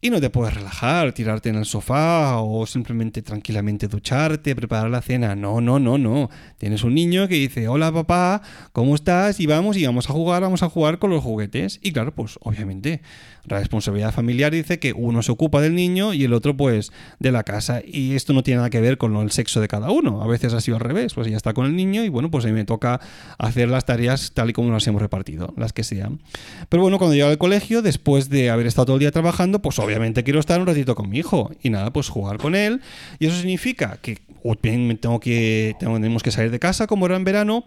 y 0.02 0.10
no 0.10 0.22
te 0.22 0.30
puedes 0.30 0.54
relajar, 0.54 1.12
tirarte 1.12 1.50
en 1.50 1.56
el 1.56 1.66
sofá 1.66 2.38
o 2.40 2.66
simplemente 2.66 3.22
tranquilamente 3.22 3.90
ducharte, 3.90 4.56
preparar 4.56 4.90
la 4.90 5.02
cena. 5.02 5.36
No, 5.36 5.60
no, 5.60 5.78
no, 5.78 5.98
no. 5.98 6.30
Tienes 6.58 6.84
un 6.84 6.96
niño 6.96 7.28
que 7.28 7.36
dice, 7.36 7.68
hola 7.68 7.92
papá, 7.92 8.42
¿cómo 8.72 8.96
estás? 8.96 9.42
Y 9.42 9.46
vamos 9.46 9.76
y 9.76 9.86
vamos 9.86 10.10
a 10.10 10.14
jugar, 10.14 10.42
vamos 10.42 10.64
a 10.64 10.70
jugar 10.70 11.00
con 11.00 11.10
los 11.10 11.22
juguetes. 11.22 11.80
Y 11.84 11.92
claro, 11.92 12.16
pues 12.16 12.40
obviamente 12.42 13.02
la 13.50 13.60
responsabilidad 13.60 14.14
familiar 14.14 14.52
dice 14.52 14.80
que 14.80 14.94
uno 14.94 15.24
se 15.24 15.32
ocupa 15.32 15.60
del 15.60 15.76
niño 15.76 16.14
y 16.14 16.24
el 16.24 16.34
otro 16.34 16.56
pues 16.56 16.92
de 17.20 17.32
la 17.32 17.44
casa. 17.44 17.82
Y 17.86 18.16
esto 18.16 18.32
no 18.32 18.44
tiene 18.44 18.58
nada 18.58 18.70
que 18.70 18.80
ver 18.80 18.98
con 18.98 19.16
el 19.18 19.32
sexo 19.32 19.60
de 19.60 19.68
cada 19.68 19.92
uno. 19.92 20.22
A 20.22 20.28
veces 20.28 20.54
ha 20.54 20.62
sido 20.62 20.78
al 20.78 20.82
revés, 20.82 21.14
pues 21.14 21.28
ya 21.28 21.36
está 21.36 21.54
con 21.54 21.66
el 21.66 21.76
niño 21.76 22.04
y 22.04 22.10
bueno, 22.10 22.32
pues 22.32 22.46
a 22.46 22.48
mí 22.48 22.54
me 22.54 22.64
toca 22.66 23.02
hacer 23.38 23.68
las 23.68 23.86
tareas 23.86 24.32
tal 24.34 24.50
y 24.50 24.54
como 24.54 24.72
las 24.72 24.88
hemos 24.88 25.02
repartido, 25.02 25.54
las 25.58 25.74
que 25.74 25.84
sean. 25.84 26.22
Pero 26.70 26.84
bueno, 26.84 27.00
cuando 27.00 27.16
llego 27.16 27.28
al 27.28 27.38
colegio, 27.38 27.82
después 27.82 28.30
de 28.30 28.50
haber 28.50 28.68
estado 28.68 28.86
todo 28.86 28.96
el 28.96 29.02
día 29.02 29.12
trabajando, 29.12 29.62
pues 29.62 29.80
quiero 30.24 30.40
estar 30.40 30.60
un 30.60 30.68
ratito 30.68 30.96
con 30.96 31.10
mi 31.10 31.20
hijo 31.20 31.52
y 31.62 31.70
nada, 31.70 31.92
pues 31.92 32.10
jugar 32.10 32.38
con 32.38 32.56
él. 32.56 32.82
Y 33.20 33.28
eso 33.28 33.38
significa 33.38 33.98
que 34.02 34.20
o 34.44 34.56
tengo 34.56 35.20
que, 35.20 35.76
tenemos 35.80 36.24
que 36.24 36.32
salir 36.32 36.52
de 36.52 36.60
casa 36.60 36.88
como 36.88 37.06
era 37.06 37.16
en 37.16 37.24
verano 37.24 37.66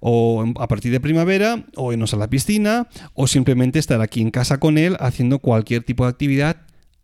o 0.00 0.44
a 0.58 0.68
partir 0.68 0.92
de 0.92 1.00
primavera, 1.00 1.64
o 1.76 1.92
irnos 1.92 2.14
a 2.14 2.16
la 2.16 2.30
piscina, 2.30 2.88
o 3.14 3.26
simplemente 3.26 3.78
estar 3.78 4.00
aquí 4.00 4.20
en 4.20 4.30
casa 4.30 4.58
con 4.58 4.78
él 4.78 4.96
haciendo 5.00 5.40
cualquier 5.40 5.82
tipo 5.82 6.04
de 6.04 6.10
actividad 6.10 6.56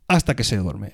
hasta 0.09 0.37
que 0.37 0.45
se 0.45 0.57
duerme. 0.57 0.93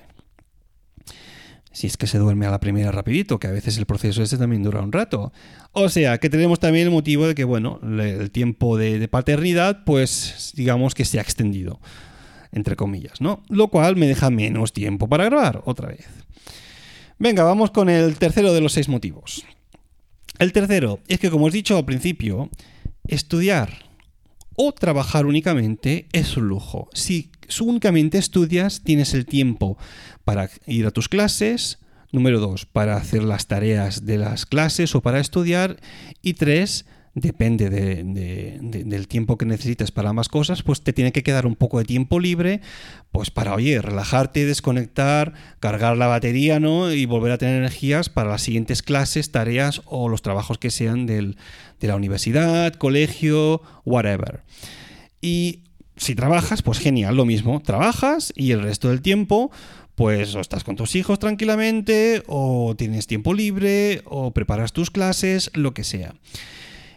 Si 1.73 1.87
es 1.87 1.95
que 1.95 2.07
se 2.07 2.17
duerme 2.17 2.45
a 2.45 2.51
la 2.51 2.59
primera 2.59 2.91
rapidito, 2.91 3.39
que 3.39 3.47
a 3.47 3.51
veces 3.51 3.77
el 3.77 3.85
proceso 3.85 4.21
ese 4.21 4.37
también 4.37 4.61
dura 4.61 4.81
un 4.81 4.91
rato. 4.91 5.31
O 5.71 5.87
sea, 5.87 6.17
que 6.17 6.29
tenemos 6.29 6.59
también 6.59 6.87
el 6.87 6.91
motivo 6.91 7.27
de 7.27 7.35
que, 7.35 7.45
bueno, 7.45 7.79
el 7.81 8.29
tiempo 8.31 8.77
de, 8.77 9.07
paternidad, 9.07 9.85
pues 9.85 10.51
digamos 10.55 10.93
que 10.93 11.05
se 11.05 11.19
ha 11.19 11.21
extendido, 11.21 11.79
entre 12.51 12.75
comillas, 12.75 13.21
¿no? 13.21 13.43
Lo 13.49 13.67
cual 13.67 13.95
me 13.95 14.07
deja 14.07 14.29
menos 14.29 14.73
tiempo 14.73 15.07
para 15.07 15.25
grabar 15.25 15.61
otra 15.65 15.89
vez. 15.89 16.07
Venga, 17.19 17.43
vamos 17.43 17.71
con 17.71 17.89
el 17.89 18.17
tercero 18.17 18.53
de 18.53 18.61
los 18.61 18.73
seis 18.73 18.89
motivos. 18.89 19.45
El 20.39 20.53
tercero 20.53 20.99
es 21.07 21.19
que, 21.19 21.29
como 21.29 21.45
os 21.45 21.53
he 21.53 21.57
dicho 21.57 21.77
al 21.77 21.85
principio, 21.85 22.49
estudiar 23.07 23.91
o 24.55 24.71
trabajar 24.71 25.25
únicamente 25.25 26.07
es 26.13 26.35
un 26.35 26.47
lujo. 26.47 26.89
Si 26.93 27.31
únicamente 27.61 28.17
estudias, 28.17 28.81
tienes 28.81 29.13
el 29.13 29.25
tiempo 29.25 29.77
para 30.23 30.49
ir 30.65 30.85
a 30.85 30.91
tus 30.91 31.09
clases, 31.09 31.79
número 32.11 32.39
dos, 32.39 32.65
para 32.65 32.97
hacer 32.97 33.23
las 33.23 33.47
tareas 33.47 34.05
de 34.05 34.17
las 34.17 34.45
clases 34.45 34.95
o 34.95 35.01
para 35.01 35.19
estudiar, 35.19 35.77
y 36.21 36.33
tres, 36.33 36.85
depende 37.13 37.69
del 37.69 39.07
tiempo 39.07 39.37
que 39.37 39.45
necesites 39.45 39.91
para 39.91 40.09
ambas 40.09 40.29
cosas, 40.29 40.63
pues 40.63 40.81
te 40.81 40.93
tiene 40.93 41.11
que 41.11 41.23
quedar 41.23 41.45
un 41.45 41.55
poco 41.55 41.79
de 41.79 41.85
tiempo 41.85 42.19
libre, 42.19 42.61
pues 43.11 43.31
para, 43.31 43.53
oye, 43.53 43.81
relajarte, 43.81 44.45
desconectar, 44.45 45.33
cargar 45.59 45.97
la 45.97 46.07
batería, 46.07 46.59
¿no? 46.59 46.91
Y 46.91 47.05
volver 47.05 47.33
a 47.33 47.37
tener 47.37 47.57
energías 47.57 48.09
para 48.09 48.29
las 48.29 48.41
siguientes 48.43 48.81
clases, 48.81 49.31
tareas 49.31 49.81
o 49.85 50.07
los 50.07 50.21
trabajos 50.21 50.57
que 50.57 50.71
sean 50.71 51.05
de 51.05 51.35
la 51.81 51.95
universidad, 51.95 52.73
colegio, 52.75 53.61
whatever. 53.83 54.41
Y 55.21 55.63
si 55.97 56.15
trabajas, 56.15 56.61
pues 56.61 56.79
genial, 56.79 57.17
lo 57.17 57.25
mismo, 57.25 57.61
trabajas 57.61 58.31
y 58.35 58.51
el 58.51 58.61
resto 58.61 58.89
del 58.89 59.01
tiempo 59.01 59.51
pues 59.95 60.33
o 60.33 60.39
estás 60.39 60.63
con 60.63 60.77
tus 60.77 60.95
hijos 60.95 61.19
tranquilamente, 61.19 62.23
o 62.25 62.73
tienes 62.75 63.05
tiempo 63.05 63.35
libre, 63.35 64.01
o 64.05 64.31
preparas 64.31 64.73
tus 64.73 64.89
clases, 64.89 65.51
lo 65.53 65.75
que 65.75 65.83
sea. 65.83 66.15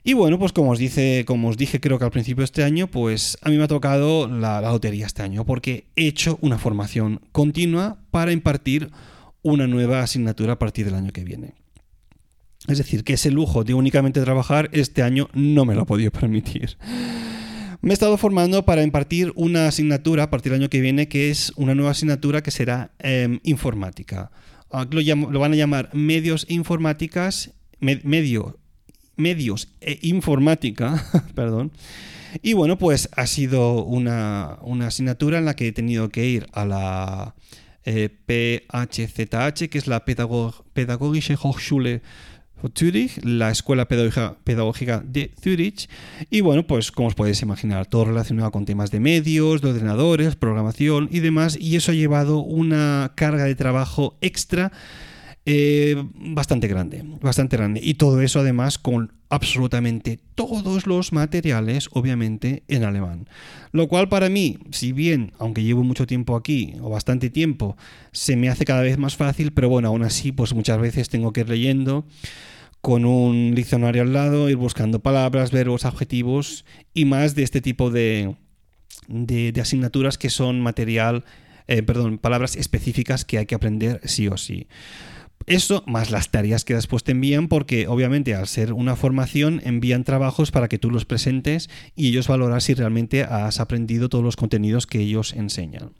Y 0.06 0.12
bueno, 0.12 0.38
pues 0.38 0.52
como 0.52 0.70
os, 0.70 0.78
dice, 0.78 1.24
como 1.26 1.48
os 1.48 1.56
dije 1.56 1.80
creo 1.80 1.98
que 1.98 2.04
al 2.04 2.10
principio 2.10 2.42
de 2.42 2.44
este 2.44 2.62
año, 2.62 2.88
pues 2.88 3.38
a 3.40 3.48
mí 3.48 3.56
me 3.56 3.64
ha 3.64 3.68
tocado 3.68 4.28
la, 4.28 4.60
lotería 4.60 5.06
este 5.06 5.22
año, 5.22 5.46
porque 5.46 5.86
he 5.96 6.06
hecho 6.06 6.38
una 6.42 6.58
formación 6.58 7.22
continua 7.32 7.96
para 8.10 8.30
impartir 8.32 8.90
una 9.40 9.66
nueva 9.66 10.02
asignatura 10.02 10.52
a 10.52 10.58
partir 10.58 10.84
del 10.84 10.96
año 10.96 11.10
que 11.10 11.24
viene. 11.24 11.54
Es 12.68 12.76
decir, 12.76 13.02
que 13.02 13.14
ese 13.14 13.30
lujo 13.30 13.64
de 13.64 13.72
únicamente 13.72 14.20
trabajar 14.20 14.68
este 14.72 15.02
año 15.02 15.30
no 15.32 15.64
me 15.64 15.74
lo 15.74 15.82
he 15.82 15.86
podido 15.86 16.10
permitir. 16.20 16.76
Me 17.80 17.90
he 17.90 17.94
estado 17.94 18.18
formando 18.18 18.66
para 18.66 18.82
impartir 18.82 19.32
una 19.36 19.68
asignatura 19.68 20.24
a 20.24 20.30
partir 20.30 20.52
del 20.52 20.60
año 20.60 20.70
que 20.70 20.82
viene, 20.82 21.08
que 21.08 21.30
es 21.30 21.50
una 21.56 21.74
nueva 21.74 21.92
asignatura 21.92 22.42
que 22.42 22.50
será 22.50 22.92
em, 22.98 23.40
informática. 23.42 24.30
Lo, 24.70 25.00
lo, 25.30 25.40
van 25.40 25.52
a 25.52 25.56
llamar 25.56 25.88
medios 25.94 26.44
informáticas, 26.50 27.52
medio 27.80 28.58
medios 29.16 29.68
e 29.80 29.98
informática, 30.02 31.04
perdón. 31.34 31.72
Y 32.42 32.54
bueno, 32.54 32.78
pues 32.78 33.08
ha 33.16 33.26
sido 33.26 33.84
una, 33.84 34.58
asignatura 34.82 35.38
en 35.38 35.44
la 35.44 35.54
que 35.54 35.68
he 35.68 35.72
tenido 35.72 36.08
que 36.08 36.26
ir 36.26 36.46
a 36.52 36.64
la 36.64 37.34
eh, 37.84 38.08
PHZH, 38.08 39.68
que 39.68 39.78
es 39.78 39.86
la 39.86 40.04
Pädagogische 40.04 41.36
Hochschule 41.40 42.02
Zürich, 42.72 43.22
la 43.24 43.50
Escuela 43.50 43.86
Pedagógica 43.86 45.02
de 45.04 45.32
Zürich. 45.40 45.88
Y 46.30 46.40
bueno, 46.40 46.66
pues 46.66 46.90
como 46.90 47.08
os 47.08 47.14
podéis 47.14 47.42
imaginar, 47.42 47.86
todo 47.86 48.06
relacionado 48.06 48.50
con 48.50 48.64
temas 48.64 48.90
de 48.90 49.00
medios, 49.00 49.60
de 49.60 49.70
ordenadores, 49.70 50.36
programación 50.36 51.08
y 51.10 51.20
demás. 51.20 51.56
Y 51.60 51.76
eso 51.76 51.92
ha 51.92 51.94
llevado 51.94 52.38
una 52.38 53.12
carga 53.14 53.44
de 53.44 53.54
trabajo 53.54 54.16
extra 54.20 54.72
eh, 55.46 55.94
bastante 56.14 56.68
grande, 56.68 57.04
bastante 57.20 57.56
grande. 57.56 57.80
Y 57.82 57.94
todo 57.94 58.22
eso 58.22 58.40
además 58.40 58.78
con 58.78 59.12
absolutamente 59.28 60.18
todos 60.34 60.86
los 60.86 61.12
materiales, 61.12 61.88
obviamente, 61.92 62.62
en 62.68 62.84
alemán. 62.84 63.28
Lo 63.72 63.88
cual 63.88 64.08
para 64.08 64.28
mí, 64.28 64.58
si 64.70 64.92
bien, 64.92 65.32
aunque 65.38 65.62
llevo 65.62 65.82
mucho 65.82 66.06
tiempo 66.06 66.36
aquí, 66.36 66.74
o 66.80 66.88
bastante 66.88 67.30
tiempo, 67.30 67.76
se 68.12 68.36
me 68.36 68.48
hace 68.48 68.64
cada 68.64 68.82
vez 68.82 68.96
más 68.96 69.16
fácil, 69.16 69.52
pero 69.52 69.68
bueno, 69.68 69.88
aún 69.88 70.02
así, 70.02 70.32
pues 70.32 70.54
muchas 70.54 70.80
veces 70.80 71.08
tengo 71.08 71.32
que 71.32 71.40
ir 71.40 71.48
leyendo 71.48 72.06
con 72.80 73.06
un 73.06 73.54
diccionario 73.54 74.02
al 74.02 74.12
lado, 74.12 74.50
ir 74.50 74.56
buscando 74.56 75.00
palabras, 75.00 75.52
verbos, 75.52 75.86
adjetivos 75.86 76.66
y 76.92 77.06
más 77.06 77.34
de 77.34 77.42
este 77.42 77.62
tipo 77.62 77.90
de, 77.90 78.36
de, 79.08 79.58
asignaturas 79.58 80.18
que 80.18 80.28
son 80.28 80.60
material, 80.60 81.24
eh, 81.66 81.82
perdón, 81.82 82.18
palabras 82.18 82.56
específicas 82.56 83.24
que 83.24 83.38
hay 83.38 83.46
que 83.46 83.54
aprender 83.54 84.02
sí 84.04 84.28
o 84.28 84.36
sí. 84.36 84.68
Eso 85.46 85.84
más 85.86 86.10
las 86.10 86.30
tareas 86.30 86.64
que 86.64 86.74
después 86.74 87.04
te 87.04 87.12
envían 87.12 87.48
porque 87.48 87.86
obviamente 87.86 88.34
al 88.34 88.48
ser 88.48 88.72
una 88.72 88.96
formación 88.96 89.60
envían 89.64 90.04
trabajos 90.04 90.50
para 90.50 90.68
que 90.68 90.78
tú 90.78 90.90
los 90.90 91.04
presentes 91.04 91.68
y 91.94 92.08
ellos 92.08 92.28
valoran 92.28 92.60
si 92.60 92.74
realmente 92.74 93.22
has 93.24 93.60
aprendido 93.60 94.08
todos 94.08 94.24
los 94.24 94.36
contenidos 94.36 94.86
que 94.86 95.00
ellos 95.00 95.34
enseñan. 95.34 95.90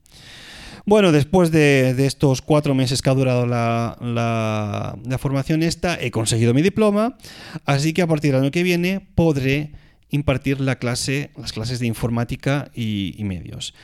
Bueno, 0.87 1.13
después 1.13 1.51
de, 1.51 1.95
estos 2.05 2.43
cuatro 2.43 2.75
meses 2.75 3.01
que 3.01 3.09
ha 3.09 3.15
durado 3.15 3.47
la, 3.47 4.99
formación 5.19 5.63
esta, 5.63 5.99
he 5.99 6.11
conseguido 6.11 6.53
mi 6.53 6.61
diploma, 6.61 7.17
así 7.65 7.95
que 7.95 8.03
a 8.03 8.07
partir 8.07 8.33
del 8.33 8.43
año 8.43 8.51
que 8.51 8.63
viene 8.63 9.01
podré 9.15 9.73
impartir 10.11 10.61
la 10.61 10.79
clase, 10.79 11.31
las 11.39 11.55
clases 11.55 11.79
de 11.79 11.87
informática 11.87 12.71
y 12.75 13.17
medios. 13.25 13.75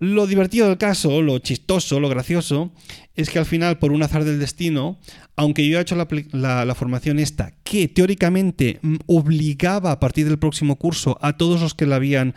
Lo 0.00 0.26
divertido 0.26 0.66
del 0.66 0.78
caso, 0.78 1.20
lo 1.20 1.38
chistoso, 1.40 2.00
lo 2.00 2.08
gracioso, 2.08 2.72
es 3.16 3.28
que 3.28 3.38
al 3.38 3.44
final, 3.44 3.78
por 3.78 3.92
un 3.92 4.02
azar 4.02 4.24
del 4.24 4.38
destino, 4.38 4.98
aunque 5.36 5.68
yo 5.68 5.78
he 5.78 5.82
hecho 5.82 5.94
la, 5.94 6.74
formación 6.74 7.18
esta, 7.18 7.52
que 7.64 7.86
teóricamente 7.86 8.80
obligaba 9.04 9.92
a 9.92 10.00
partir 10.00 10.26
del 10.26 10.38
próximo 10.38 10.76
curso 10.76 11.18
a 11.20 11.36
todos 11.36 11.60
los 11.60 11.74
que 11.74 11.84
la 11.84 11.96
habían 11.96 12.34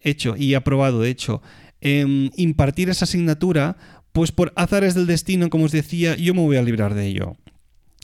hecho 0.00 0.34
y 0.36 0.54
aprobado, 0.54 1.02
de 1.02 1.10
hecho, 1.10 1.40
em, 1.80 2.30
impartir 2.34 2.90
esa 2.90 3.04
asignatura, 3.04 3.76
pues 4.10 4.32
por 4.32 4.52
azares 4.56 4.96
del 4.96 5.06
destino, 5.06 5.50
como 5.50 5.66
os 5.66 5.72
decía, 5.72 6.16
yo 6.16 6.34
me 6.34 6.40
voy 6.40 6.56
a 6.56 6.62
librar 6.62 6.94
de 6.94 7.06
ello. 7.06 7.36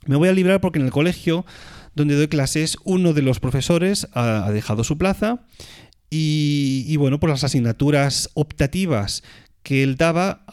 Me 0.07 0.15
voy 0.15 0.29
a 0.29 0.33
librar 0.33 0.61
porque 0.61 0.79
en 0.79 0.85
el 0.85 0.93
colegio 0.93 1.45
donde 1.97 2.15
doy 2.15 2.29
clases, 2.29 2.77
uno 2.85 3.13
de 3.13 3.23
los 3.23 3.41
profesores 3.41 4.07
ha 4.13 4.53
dejado 4.53 4.85
su 4.85 4.97
plaza 4.97 5.45
y, 6.11 6.97
bueno, 6.97 7.21
por 7.21 7.31
las 7.31 7.45
asignaturas 7.45 8.31
optativas 8.35 9.23
que 9.63 9.85
él 9.85 9.97
daba, 9.97 10.45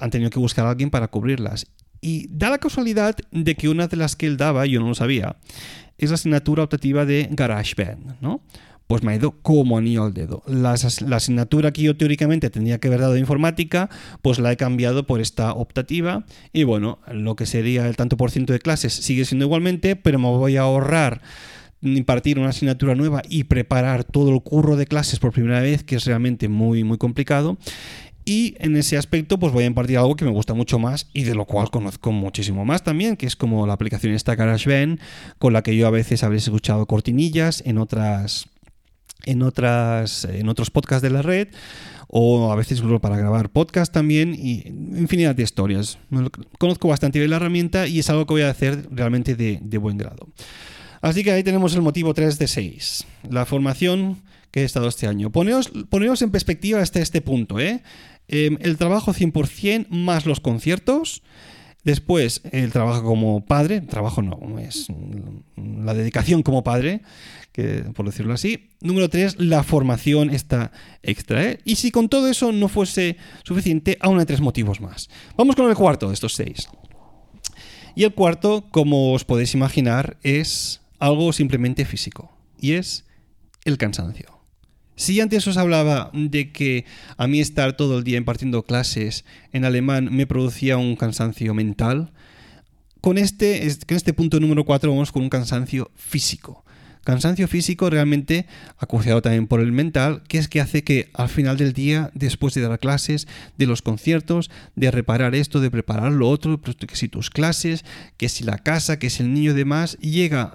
han 0.00 0.10
tenido 0.10 0.30
que 0.30 0.40
buscar 0.40 0.66
a 0.66 0.70
alguien 0.70 0.90
para 0.90 1.08
cubrirlas. 1.08 1.66
Y 2.00 2.26
da 2.30 2.50
la 2.50 2.58
casualidad 2.58 3.16
de 3.30 3.54
que 3.54 3.68
una 3.68 3.86
de 3.86 3.96
las 3.96 4.16
que 4.16 4.26
él 4.26 4.36
daba, 4.36 4.66
yo 4.66 4.80
no 4.80 4.88
lo 4.88 4.94
sabía, 4.94 5.36
es 5.98 6.10
la 6.10 6.14
asignatura 6.14 6.64
optativa 6.64 7.04
de 7.04 7.28
GarageBand, 7.30 8.20
¿no? 8.20 8.42
Pues 8.86 9.02
me 9.02 9.12
ha 9.12 9.16
ido 9.16 9.32
como 9.42 9.78
anillo 9.78 10.04
al 10.04 10.14
dedo. 10.14 10.42
La, 10.46 10.76
la, 11.06 11.16
asignatura 11.16 11.72
que 11.72 11.82
yo 11.82 11.96
teóricamente 11.96 12.50
tendría 12.50 12.78
que 12.78 12.86
haber 12.86 13.00
dado 13.00 13.14
de 13.14 13.20
informática, 13.20 13.90
pues 14.22 14.38
la 14.38 14.52
he 14.52 14.56
cambiado 14.56 15.06
por 15.06 15.20
esta 15.20 15.52
optativa. 15.52 16.24
Y 16.52 16.62
bueno, 16.62 17.00
lo 17.10 17.34
que 17.34 17.46
sería 17.46 17.88
el 17.88 17.96
tanto 17.96 18.16
por 18.16 18.30
ciento 18.30 18.52
de 18.52 18.60
clases 18.60 18.92
sigue 18.92 19.24
siendo 19.24 19.44
igualmente, 19.44 19.96
pero 19.96 20.20
me 20.20 20.28
voy 20.28 20.56
a 20.56 20.62
ahorrar 20.62 21.20
impartir 21.94 22.38
una 22.38 22.48
asignatura 22.48 22.94
nueva 22.94 23.22
y 23.28 23.44
preparar 23.44 24.04
todo 24.04 24.30
el 24.30 24.42
curro 24.42 24.76
de 24.76 24.86
clases 24.86 25.18
por 25.18 25.32
primera 25.32 25.60
vez, 25.60 25.84
que 25.84 25.96
es 25.96 26.04
realmente 26.04 26.48
muy, 26.48 26.84
muy 26.84 26.98
complicado. 26.98 27.58
Y 28.24 28.56
en 28.58 28.76
ese 28.76 28.96
aspecto, 28.96 29.38
pues 29.38 29.52
voy 29.52 29.64
a 29.64 29.66
impartir 29.68 29.98
algo 29.98 30.16
que 30.16 30.24
me 30.24 30.32
gusta 30.32 30.52
mucho 30.52 30.80
más 30.80 31.08
y 31.12 31.22
de 31.22 31.36
lo 31.36 31.44
cual 31.44 31.70
conozco 31.70 32.10
muchísimo 32.10 32.64
más 32.64 32.82
también, 32.82 33.16
que 33.16 33.26
es 33.26 33.36
como 33.36 33.66
la 33.66 33.74
aplicación 33.74 34.14
esta 34.14 34.34
GarageBand, 34.34 34.98
con 35.38 35.52
la 35.52 35.62
que 35.62 35.76
yo 35.76 35.86
a 35.86 35.90
veces 35.90 36.24
habréis 36.24 36.42
escuchado 36.42 36.86
cortinillas 36.86 37.62
en 37.64 37.78
otras 37.78 38.48
en, 39.26 39.42
otras, 39.42 40.24
en 40.24 40.48
otros 40.48 40.70
podcasts 40.70 41.02
de 41.02 41.10
la 41.10 41.22
red 41.22 41.48
o 42.08 42.52
a 42.52 42.56
veces 42.56 42.78
incluso 42.78 43.00
para 43.00 43.16
grabar 43.16 43.50
podcast 43.50 43.92
también 43.92 44.34
y 44.34 44.62
infinidad 44.96 45.34
de 45.34 45.42
historias. 45.42 45.98
Conozco 46.58 46.88
bastante 46.88 47.18
bien 47.18 47.30
la 47.30 47.36
herramienta 47.36 47.88
y 47.88 47.98
es 47.98 48.08
algo 48.08 48.26
que 48.26 48.34
voy 48.34 48.42
a 48.42 48.50
hacer 48.50 48.86
realmente 48.90 49.34
de, 49.34 49.78
buen 49.78 49.98
grado. 49.98 50.28
Así 51.06 51.22
que 51.22 51.30
ahí 51.30 51.44
tenemos 51.44 51.72
el 51.76 51.82
motivo 51.82 52.14
3 52.14 52.36
de 52.36 52.48
6, 52.48 53.06
la 53.30 53.46
formación 53.46 54.24
que 54.50 54.62
he 54.62 54.64
estado 54.64 54.88
este 54.88 55.06
año. 55.06 55.30
Poneos, 55.30 55.70
en 56.20 56.30
perspectiva 56.32 56.80
hasta 56.82 56.98
este 56.98 57.20
punto. 57.20 57.60
¿eh? 57.60 57.84
Em, 58.26 58.58
el 58.60 58.76
trabajo 58.76 59.14
100% 59.14 59.86
más 59.88 60.26
los 60.26 60.40
conciertos. 60.40 61.22
Después, 61.84 62.42
el 62.50 62.72
trabajo 62.72 63.04
como 63.04 63.46
padre, 63.46 63.82
trabajo 63.82 64.20
no, 64.20 64.58
es 64.58 64.88
la 65.56 65.94
dedicación 65.94 66.42
como 66.42 66.64
padre, 66.64 67.02
por 67.94 68.06
decirlo 68.06 68.34
así. 68.34 68.70
Número 68.80 69.08
tres, 69.08 69.38
la 69.38 69.62
formación 69.62 70.30
está 70.30 70.72
extra. 71.04 71.44
¿eh? 71.44 71.60
Y 71.64 71.76
si 71.76 71.92
con 71.92 72.08
todo 72.08 72.28
eso 72.28 72.50
no 72.50 72.66
fuese 72.66 73.16
suficiente, 73.44 73.96
aún 74.00 74.18
hay 74.18 74.26
tres 74.26 74.40
motivos 74.40 74.80
más. 74.80 75.08
Vamos 75.36 75.54
con 75.54 75.68
el 75.68 75.76
cuarto 75.76 76.08
de 76.08 76.14
estos 76.14 76.34
seis. 76.34 76.68
Y 77.94 78.02
el 78.02 78.12
cuarto, 78.12 78.66
como 78.72 79.12
os 79.12 79.24
podéis 79.24 79.54
imaginar, 79.54 80.16
es 80.24 80.80
algo 80.98 81.32
simplemente 81.32 81.84
físico. 81.84 82.32
Y 82.60 82.72
es 82.72 83.04
el 83.64 83.78
cansancio. 83.78 84.36
Si 84.96 85.20
antes 85.20 85.46
os 85.46 85.58
hablaba 85.58 86.10
de 86.14 86.52
que 86.52 86.86
a 87.18 87.26
mí 87.26 87.40
estar 87.40 87.76
todo 87.76 87.98
el 87.98 88.04
día 88.04 88.16
impartiendo 88.16 88.62
clases 88.62 89.26
en 89.52 89.66
alemán 89.66 90.08
me 90.10 90.26
producía 90.26 90.78
un 90.78 90.96
cansancio 90.96 91.52
mental, 91.52 92.12
con 93.02 93.18
este, 93.18 93.60
con 93.86 93.96
este 93.96 94.14
punto 94.14 94.40
número 94.40 94.64
4 94.64 94.90
vamos 94.90 95.12
con 95.12 95.22
un 95.22 95.28
cansancio 95.28 95.90
físico. 95.94 96.64
Cansancio 97.04 97.46
físico 97.46 97.88
realmente 97.88 98.46
acuciado 98.78 99.22
también 99.22 99.46
por 99.46 99.60
el 99.60 99.70
mental, 99.70 100.24
que 100.26 100.38
es 100.38 100.48
que 100.48 100.60
hace 100.60 100.82
que 100.82 101.10
al 101.12 101.28
final 101.28 101.56
del 101.56 101.72
día, 101.72 102.10
después 102.14 102.54
de 102.54 102.62
dar 102.62 102.80
clases, 102.80 103.28
de 103.58 103.66
los 103.66 103.80
conciertos, 103.80 104.50
de 104.74 104.90
reparar 104.90 105.36
esto, 105.36 105.60
de 105.60 105.70
preparar 105.70 106.10
lo 106.10 106.28
otro, 106.28 106.60
pues, 106.60 106.76
que 106.76 106.96
si 106.96 107.06
tus 107.06 107.30
clases, 107.30 107.84
que 108.16 108.28
si 108.28 108.42
la 108.42 108.58
casa, 108.58 108.98
que 108.98 109.08
si 109.08 109.22
el 109.22 109.32
niño 109.32 109.52
y 109.52 109.54
demás, 109.54 109.98
llega 109.98 110.54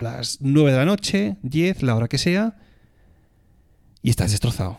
Las 0.00 0.38
9 0.40 0.72
de 0.72 0.76
la 0.76 0.84
noche, 0.84 1.36
10, 1.42 1.82
la 1.82 1.96
hora 1.96 2.08
que 2.08 2.18
sea, 2.18 2.56
y 4.02 4.10
estás 4.10 4.30
destrozado. 4.30 4.78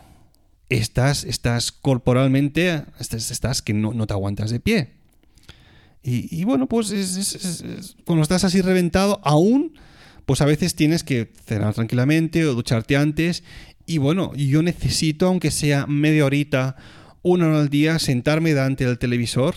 Estás, 0.68 1.24
estás 1.24 1.72
corporalmente, 1.72 2.84
estás, 2.98 3.62
que 3.62 3.74
no, 3.74 4.06
te 4.06 4.12
aguantas 4.12 4.50
de 4.50 4.60
pie. 4.60 4.92
Y, 6.02 6.44
bueno, 6.44 6.68
pues 6.68 6.88
cuando 8.06 8.22
estás 8.22 8.44
así 8.44 8.62
reventado, 8.62 9.20
aún, 9.24 9.78
pues 10.24 10.40
a 10.40 10.46
veces 10.46 10.74
tienes 10.74 11.02
que 11.02 11.30
cenar 11.44 11.74
tranquilamente 11.74 12.46
o 12.46 12.54
ducharte 12.54 12.96
antes. 12.96 13.42
Y 13.84 13.98
bueno, 13.98 14.34
yo 14.34 14.62
necesito, 14.62 15.26
aunque 15.26 15.50
sea 15.50 15.86
media 15.86 16.24
horita, 16.24 16.76
una 17.22 17.48
hora 17.48 17.60
al 17.60 17.68
día, 17.68 17.98
sentarme 17.98 18.54
delante 18.54 18.86
del 18.86 18.98
televisor 18.98 19.56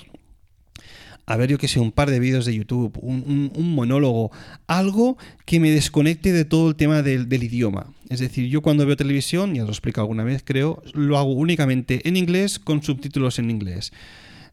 a 1.25 1.38
ver 1.38 1.49
yo 1.49 1.57
que 1.57 1.67
sé, 1.67 1.79
un 1.79 1.91
par 1.91 2.10
de 2.10 2.19
vídeos 2.19 2.45
de 2.45 2.55
YouTube, 2.55 2.97
un, 3.01 3.51
monólogo, 3.75 4.31
algo 4.67 5.17
que 5.45 5.60
me 5.60 5.71
desconecte 5.71 6.34
de 6.34 6.45
todo 6.45 6.69
el 6.69 6.75
tema 6.75 7.01
del, 7.01 7.43
idioma. 7.43 7.88
Es 8.10 8.19
decir, 8.19 8.49
yo 8.49 8.62
cuando 8.62 8.86
veo 8.86 8.97
televisión, 8.97 9.55
ya 9.55 9.63
os 9.63 9.67
lo 9.67 9.71
he 9.71 9.73
explicado 9.73 10.03
alguna 10.03 10.23
vez 10.23 10.43
creo, 10.43 10.81
lo 10.93 11.17
hago 11.17 11.34
únicamente 11.34 12.07
en 12.07 12.17
inglés 12.17 12.60
con 12.60 12.84
subtítulos 12.84 13.39
en 13.39 13.49
inglés. 13.49 13.91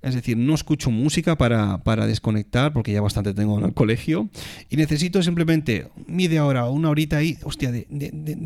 Es 0.00 0.14
decir, 0.14 0.36
no 0.36 0.54
escucho 0.54 0.92
música 0.92 1.36
para, 1.36 2.06
desconectar, 2.06 2.72
porque 2.72 2.92
ya 2.92 3.00
bastante 3.00 3.34
tengo 3.34 3.58
en 3.58 3.64
el 3.64 3.74
colegio, 3.74 4.30
y 4.70 4.76
necesito 4.76 5.20
simplemente 5.22 5.88
media 6.06 6.44
hora 6.44 6.66
o 6.66 6.72
una 6.72 6.90
horita 6.90 7.16
ahí, 7.16 7.36
hostia, 7.42 7.72
de, 7.72 7.86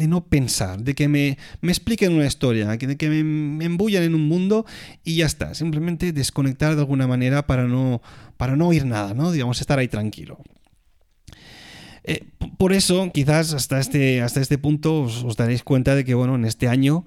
no 0.09 0.25
pensar, 0.25 0.83
de 0.83 0.95
que 0.95 1.09
me, 1.09 1.37
expliquen 1.63 2.15
una 2.15 2.27
historia, 2.27 2.69
de 2.69 2.97
que 2.97 3.09
me, 3.09 3.23
me, 3.23 3.65
embullan 3.67 4.03
en 4.03 4.15
un 4.15 4.27
mundo 4.29 4.65
y 5.05 5.17
ya 5.17 5.27
está. 5.27 5.55
Simplemente 5.55 6.13
desconectar 6.13 6.75
de 6.75 6.81
alguna 6.81 7.07
manera 7.07 7.47
para 7.47 7.65
no, 7.65 8.01
para 8.39 8.57
no 8.57 8.69
oír 8.69 8.87
nada, 8.87 9.13
¿no? 9.13 9.31
Digamos, 9.31 9.61
estar 9.61 9.79
ahí 9.79 9.89
tranquilo. 9.89 10.39
Eh, 12.05 12.25
por 12.59 12.73
eso, 12.73 13.11
quizás 13.13 13.53
hasta 13.53 13.79
este, 13.79 14.23
hasta 14.23 14.41
este 14.41 14.59
punto 14.59 15.03
os, 15.03 15.23
os, 15.23 15.37
daréis 15.37 15.63
cuenta 15.63 15.95
de 15.95 16.05
que, 16.05 16.15
bueno, 16.15 16.35
en 16.35 16.47
este 16.47 16.67
año, 16.67 17.05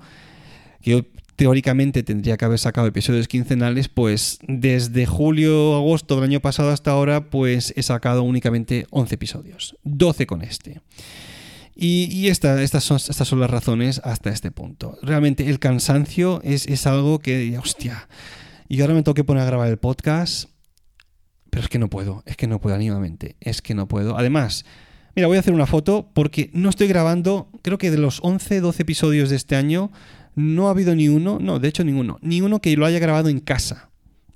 que 0.82 0.92
yo 0.92 1.02
teóricamente 1.36 2.04
tendría 2.04 2.38
que 2.38 2.46
haber 2.46 2.60
sacado 2.60 2.88
episodios 2.88 3.28
quincenales, 3.28 3.90
pues 3.90 4.40
desde 4.48 5.06
julio, 5.06 5.76
agosto 5.76 6.16
del 6.16 6.26
año 6.26 6.40
pasado 6.40 6.72
hasta 6.72 6.92
ahora, 6.92 7.30
pues 7.30 7.74
he 7.76 7.84
sacado 7.84 8.24
únicamente 8.24 8.88
11 8.92 9.16
episodios, 9.16 9.78
12 9.84 10.28
con 10.28 10.42
este. 10.42 10.82
Y, 11.78 12.30
estas, 12.30 12.84
son, 12.84 13.40
las 13.40 13.50
razones 13.50 14.00
hasta 14.06 14.30
este 14.30 14.50
punto. 14.50 14.98
Realmente 15.02 15.50
el 15.50 15.60
cansancio 15.60 16.40
es, 16.44 16.88
algo 16.88 17.20
que, 17.20 17.58
hostia, 17.58 18.08
y 18.70 18.80
ahora 18.80 18.94
me 18.94 19.04
tengo 19.04 19.14
que 19.14 19.26
poner 19.26 19.44
a 19.44 19.46
grabar 19.46 19.68
el 19.68 19.78
podcast, 19.78 20.50
pero 21.50 21.64
es 21.64 21.70
que 21.70 21.78
no 21.78 21.90
puedo, 21.90 22.24
es 22.26 22.38
que 22.38 22.48
no 22.48 22.62
puedo 22.62 22.76
anímamente, 22.76 23.36
es 23.42 23.62
que 23.62 23.76
no 23.76 23.90
puedo. 23.90 24.18
Además, 24.18 24.64
mira, 25.18 25.28
voy 25.28 25.36
a 25.36 25.42
hacer 25.42 25.54
una 25.54 25.66
foto 25.66 26.10
porque 26.14 26.50
no 26.54 26.70
estoy 26.70 26.88
grabando, 26.88 27.50
creo 27.62 27.78
que 27.78 27.92
de 27.92 27.98
los 27.98 28.20
11, 28.24 28.62
12 28.62 28.82
episodios 28.82 29.30
de 29.30 29.36
este 29.36 29.58
año, 29.58 29.92
no 30.36 30.68
ha 30.68 30.72
habido 30.72 30.96
ni 30.96 31.10
uno, 31.10 31.40
no, 31.40 31.60
de 31.60 31.68
hecho 31.68 31.84
ninguno, 31.84 32.20
ni 32.22 32.42
uno 32.42 32.60
que 32.60 32.76
lo 32.78 32.86
haya 32.86 33.00
grabado 33.00 33.30
en 33.30 33.40
casa. 33.40 33.90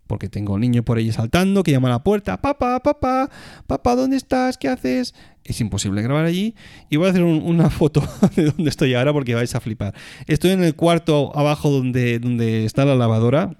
Porque 0.08 0.28
tengo 0.28 0.54
un 0.54 0.62
niño 0.62 0.82
por 0.82 0.98
ahí 0.98 1.12
saltando 1.12 1.62
que 1.62 1.72
llama 1.72 1.88
a 1.90 1.92
la 1.92 2.04
puerta, 2.04 2.42
papá, 2.42 2.80
papá, 2.80 3.30
papá, 3.68 3.96
¿dónde 3.96 4.18
estás? 4.18 4.58
¿Qué 4.58 4.68
haces? 4.68 5.14
Es 5.44 5.62
imposible 5.62 6.02
grabar 6.02 6.26
allí. 6.26 6.56
Y 6.90 6.98
voy 6.98 7.06
a 7.08 7.10
hacer 7.12 7.24
una 7.24 7.70
foto 7.70 8.02
de 8.36 8.46
donde 8.46 8.72
estoy 8.72 8.96
ahora 8.96 9.14
porque 9.14 9.36
vais 9.36 9.54
a 9.54 9.60
flipar. 9.60 9.94
Estoy 10.26 10.50
en 10.52 10.64
el 10.64 10.74
cuarto 10.76 11.32
abajo 11.38 11.70
donde, 11.70 12.18
donde 12.18 12.66
está 12.66 12.86
la 12.86 12.96
lavadora 12.96 13.60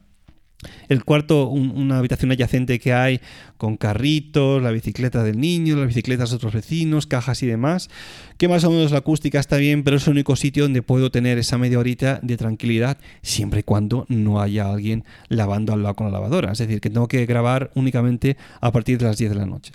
el 0.90 1.06
cuarto, 1.06 1.48
una 1.48 2.00
habitación 2.00 2.32
adyacente 2.32 2.80
que 2.80 2.94
hay 2.94 3.22
con 3.58 3.78
carritos, 3.78 4.62
la 4.62 4.72
bicicleta 4.72 5.24
del 5.24 5.40
niño, 5.40 5.78
las 5.78 5.88
bicicletas 5.88 6.32
de 6.32 6.36
otros 6.36 6.54
vecinos, 6.54 7.08
cajas 7.08 7.42
y 7.44 7.48
demás. 7.48 7.90
Que 8.38 8.48
más 8.48 8.64
o 8.66 8.72
menos 8.72 8.92
la 8.92 9.00
acústica 9.00 9.40
está 9.40 9.58
bien, 9.58 9.84
pero 9.84 9.98
es 9.98 10.08
el 10.08 10.14
único 10.14 10.36
sitio 10.36 10.64
donde 10.64 10.82
puedo 10.82 11.12
tener 11.12 11.38
esa 11.38 11.58
media 11.58 11.80
horita 11.80 12.20
de 12.22 12.36
tranquilidad, 12.36 12.98
siempre 13.22 13.62
y 13.62 13.64
cuando 13.64 14.06
no 14.10 14.42
haya 14.42 14.70
alguien 14.70 15.06
lavando 15.30 15.74
al 15.74 15.84
lado 15.84 15.96
con 15.96 16.08
la 16.08 16.14
lavadora. 16.14 16.52
Es 16.52 16.58
decir, 16.58 16.82
que 16.82 16.90
tengo 16.90 17.08
que 17.08 17.26
grabar 17.26 17.72
únicamente 17.76 18.36
a 18.60 18.72
partir 18.72 18.98
de 18.98 19.06
las 19.06 19.18
10 19.18 19.32
de 19.32 19.38
la 19.38 19.46
noche. 19.46 19.72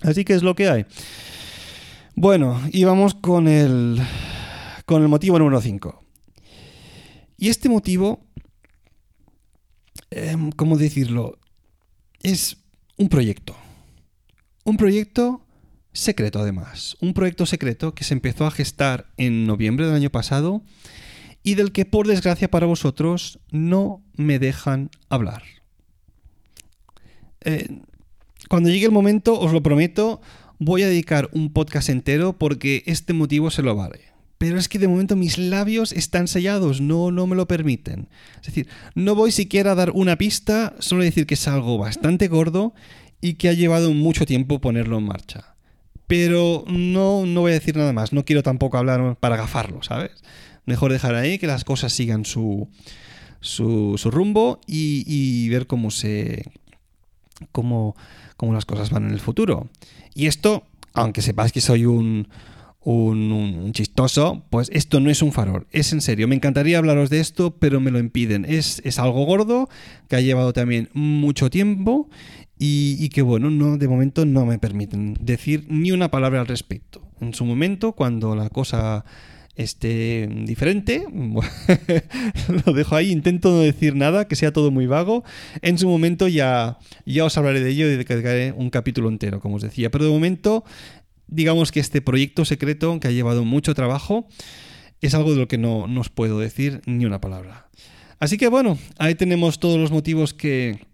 Así 0.00 0.24
que 0.24 0.32
es 0.32 0.42
lo 0.42 0.54
que 0.54 0.68
hay. 0.68 0.86
Bueno, 2.14 2.60
y 2.72 2.84
vamos 2.84 3.14
con 3.14 3.48
el, 3.48 4.00
con 4.86 5.02
el 5.02 5.08
motivo 5.08 5.38
número 5.38 5.60
5. 5.60 6.04
Y 7.38 7.48
este 7.48 7.68
motivo 7.68 8.20
Em, 10.10 10.50
¿cómo 10.50 10.76
decirlo? 10.76 11.38
Es 12.22 12.58
un 12.96 13.08
proyecto. 13.08 13.56
Un 14.64 14.76
proyecto 14.76 15.46
secreto 15.92 16.40
además. 16.40 16.96
Un 17.00 17.14
proyecto 17.14 17.46
secreto 17.46 17.94
que 17.94 18.04
se 18.04 18.14
empezó 18.14 18.46
a 18.46 18.50
gestar 18.50 19.06
en 19.16 19.46
noviembre 19.46 19.86
del 19.86 19.94
año 19.94 20.10
pasado 20.10 20.62
y 21.42 21.54
del 21.54 21.72
que 21.72 21.84
por 21.84 22.06
desgracia 22.06 22.50
para 22.50 22.66
vosotros 22.66 23.38
no 23.50 24.02
me 24.14 24.38
dejan 24.38 24.90
hablar. 25.08 25.42
Eh, 27.42 27.80
cuando 28.48 28.68
llegue 28.68 28.86
el 28.86 28.92
momento, 28.92 29.38
os 29.38 29.52
lo 29.52 29.62
prometo, 29.62 30.20
voy 30.58 30.82
a 30.82 30.88
dedicar 30.88 31.30
un 31.32 31.52
podcast 31.52 31.88
entero 31.88 32.36
porque 32.36 32.82
este 32.86 33.12
motivo 33.12 33.50
se 33.50 33.62
lo 33.62 33.74
vale. 33.74 34.09
Pero 34.40 34.56
es 34.56 34.70
que 34.70 34.78
de 34.78 34.88
momento 34.88 35.16
mis 35.16 35.36
labios 35.36 35.92
están 35.92 36.26
sellados, 36.26 36.80
no, 36.80 37.10
no 37.10 37.26
me 37.26 37.36
lo 37.36 37.46
permiten. 37.46 38.08
Es 38.36 38.46
decir, 38.46 38.68
no 38.94 39.14
voy 39.14 39.32
siquiera 39.32 39.72
a 39.72 39.74
dar 39.74 39.90
una 39.90 40.16
pista, 40.16 40.74
solo 40.78 41.02
decir 41.02 41.26
que 41.26 41.34
es 41.34 41.46
algo 41.46 41.76
bastante 41.76 42.26
gordo 42.26 42.72
y 43.20 43.34
que 43.34 43.50
ha 43.50 43.52
llevado 43.52 43.92
mucho 43.92 44.24
tiempo 44.24 44.58
ponerlo 44.58 44.96
en 44.96 45.04
marcha. 45.04 45.56
Pero 46.06 46.64
no, 46.68 47.26
no 47.26 47.42
voy 47.42 47.50
a 47.50 47.56
decir 47.56 47.76
nada 47.76 47.92
más, 47.92 48.14
no 48.14 48.24
quiero 48.24 48.42
tampoco 48.42 48.78
hablar 48.78 49.18
para 49.20 49.36
gafarlo, 49.36 49.82
¿sabes? 49.82 50.12
Mejor 50.64 50.90
dejar 50.90 51.16
ahí 51.16 51.38
que 51.38 51.46
las 51.46 51.64
cosas 51.64 51.92
sigan 51.92 52.24
su, 52.24 52.66
su, 53.40 53.98
rumbo 54.10 54.62
y, 54.66 55.50
ver 55.50 55.66
cómo 55.66 55.90
se. 55.90 56.44
Cómo, 57.52 57.94
cómo 58.38 58.54
las 58.54 58.64
cosas 58.64 58.88
van 58.88 59.04
en 59.04 59.10
el 59.10 59.20
futuro. 59.20 59.68
Y 60.14 60.28
esto, 60.28 60.64
aunque 60.94 61.20
sepáis 61.20 61.52
que 61.52 61.60
soy 61.60 61.84
un, 61.84 62.26
un, 62.82 63.72
chistoso, 63.72 64.44
pues 64.50 64.70
esto 64.72 65.00
no 65.00 65.10
es 65.10 65.22
un 65.22 65.32
farol, 65.32 65.66
es 65.70 65.92
en 65.92 66.00
serio. 66.00 66.28
Me 66.28 66.34
encantaría 66.34 66.78
hablaros 66.78 67.10
de 67.10 67.20
esto, 67.20 67.56
pero 67.58 67.80
me 67.80 67.90
lo 67.90 67.98
impiden. 67.98 68.44
Es, 68.44 68.80
es 68.84 68.98
algo 68.98 69.24
gordo 69.24 69.68
que 70.08 70.16
ha 70.16 70.20
llevado 70.20 70.52
también 70.52 70.88
mucho 70.94 71.50
tiempo 71.50 72.08
y, 72.58 73.08
que, 73.08 73.22
bueno, 73.22 73.50
no, 73.50 73.78
de 73.78 73.88
momento 73.88 74.26
no 74.26 74.44
me 74.44 74.58
permiten 74.58 75.14
decir 75.20 75.66
ni 75.68 75.92
una 75.92 76.10
palabra 76.10 76.40
al 76.40 76.46
respecto. 76.46 77.02
En 77.20 77.32
su 77.32 77.44
momento, 77.44 77.92
cuando 77.92 78.34
la 78.34 78.50
cosa 78.50 79.04
este, 79.56 80.28
diferente. 80.46 81.04
lo 82.66 82.72
dejo 82.72 82.96
ahí, 82.96 83.10
intento 83.10 83.50
no 83.50 83.60
decir 83.60 83.94
nada, 83.94 84.26
que 84.26 84.36
sea 84.36 84.52
todo 84.52 84.70
muy 84.70 84.86
vago. 84.86 85.24
En 85.62 85.78
su 85.78 85.88
momento 85.88 86.28
ya, 86.28 86.78
ya 87.04 87.24
os 87.24 87.36
hablaré 87.36 87.60
de 87.60 87.70
ello 87.70 87.86
y 87.86 87.96
dedicaré 87.96 88.52
un 88.52 88.70
capítulo 88.70 89.08
entero, 89.08 89.40
como 89.40 89.56
os 89.56 89.62
decía. 89.62 89.90
Pero 89.90 90.04
de 90.04 90.10
momento, 90.10 90.64
digamos 91.30 91.72
que 91.72 91.80
este 91.80 92.02
proyecto 92.02 92.44
secreto, 92.44 92.98
que 93.00 93.08
ha 93.08 93.12
llevado 93.12 93.44
mucho 93.44 93.74
trabajo, 93.74 94.28
es 95.00 95.14
algo 95.14 95.32
de 95.32 95.38
lo 95.38 95.48
que 95.48 95.58
no, 95.58 95.84
os 95.84 96.10
puedo 96.10 96.38
decir 96.38 96.82
ni 96.86 97.06
una 97.06 97.20
palabra. 97.20 97.68
Así 98.18 98.36
que 98.36 98.48
bueno, 98.48 98.78
ahí 98.98 99.14
tenemos 99.14 99.60
todos 99.60 99.78
los 99.78 99.90
motivos 99.90 100.34
que, 100.34 100.86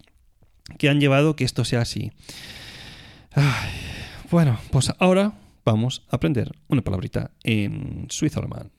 que 0.79 0.89
han 0.89 1.01
llevado 1.01 1.35
que 1.35 1.45
esto 1.45 1.65
sea 1.65 1.81
así. 1.81 2.13
bueno, 4.31 4.61
pues 4.71 4.93
ahora 4.99 5.33
vamos 5.65 6.07
a 6.11 6.17
aprender 6.17 6.53
una 6.69 6.83
palabrita 6.83 7.33
en 7.43 8.07
suizo 8.11 8.39
alemán. 8.39 8.71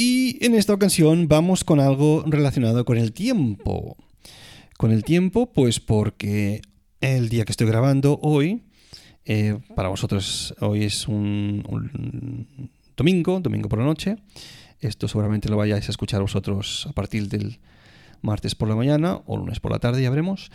Y 0.00 0.38
en 0.46 0.54
esta 0.54 0.74
ocasión 0.74 1.26
vamos 1.26 1.64
con 1.64 1.80
algo 1.80 2.22
relacionado 2.24 2.84
con 2.84 2.98
el 2.98 3.12
tiempo. 3.12 3.96
Con 4.76 4.92
el 4.92 5.02
tiempo, 5.02 5.52
pues 5.52 5.80
porque 5.80 6.62
el 7.00 7.28
día 7.28 7.44
que 7.44 7.50
estoy 7.50 7.66
grabando 7.66 8.20
hoy, 8.22 8.62
eh, 9.24 9.58
para 9.74 9.88
vosotros 9.88 10.54
hoy 10.60 10.84
es 10.84 11.08
un, 11.08 12.70
domingo, 12.96 13.40
domingo 13.40 13.68
por 13.68 13.80
la 13.80 13.86
noche. 13.86 14.18
Esto 14.78 15.08
seguramente 15.08 15.48
lo 15.48 15.56
vayáis 15.56 15.88
a 15.88 15.90
escuchar 15.90 16.20
vosotros 16.20 16.86
a 16.88 16.92
partir 16.92 17.28
del 17.28 17.58
martes 18.22 18.54
por 18.54 18.68
la 18.68 18.76
mañana 18.76 19.18
o 19.26 19.36
lunes 19.36 19.58
por 19.58 19.72
la 19.72 19.80
tarde, 19.80 20.00
ya 20.00 20.10
veremos. 20.10 20.52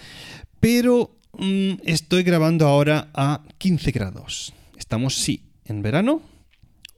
Pero 0.62 1.18
mm, 1.38 1.82
estoy 1.84 2.24
grabando 2.24 2.66
ahora 2.66 3.10
a 3.14 3.44
15 3.58 3.92
grados. 3.92 4.54
Estamos, 4.78 5.16
sí, 5.16 5.44
en 5.66 5.82
verano. 5.82 6.22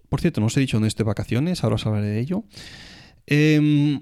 Por 0.09 0.21
cierto, 0.21 0.41
no 0.41 0.47
os 0.47 0.57
he 0.57 0.59
dicho 0.59 0.77
dónde 0.77 0.87
estoy 0.87 1.03
de 1.03 1.07
vacaciones, 1.07 1.63
ahora 1.63 1.75
os 1.75 1.85
hablaré 1.85 2.07
de 2.07 2.19
ello. 2.19 2.43
Em, 3.27 4.01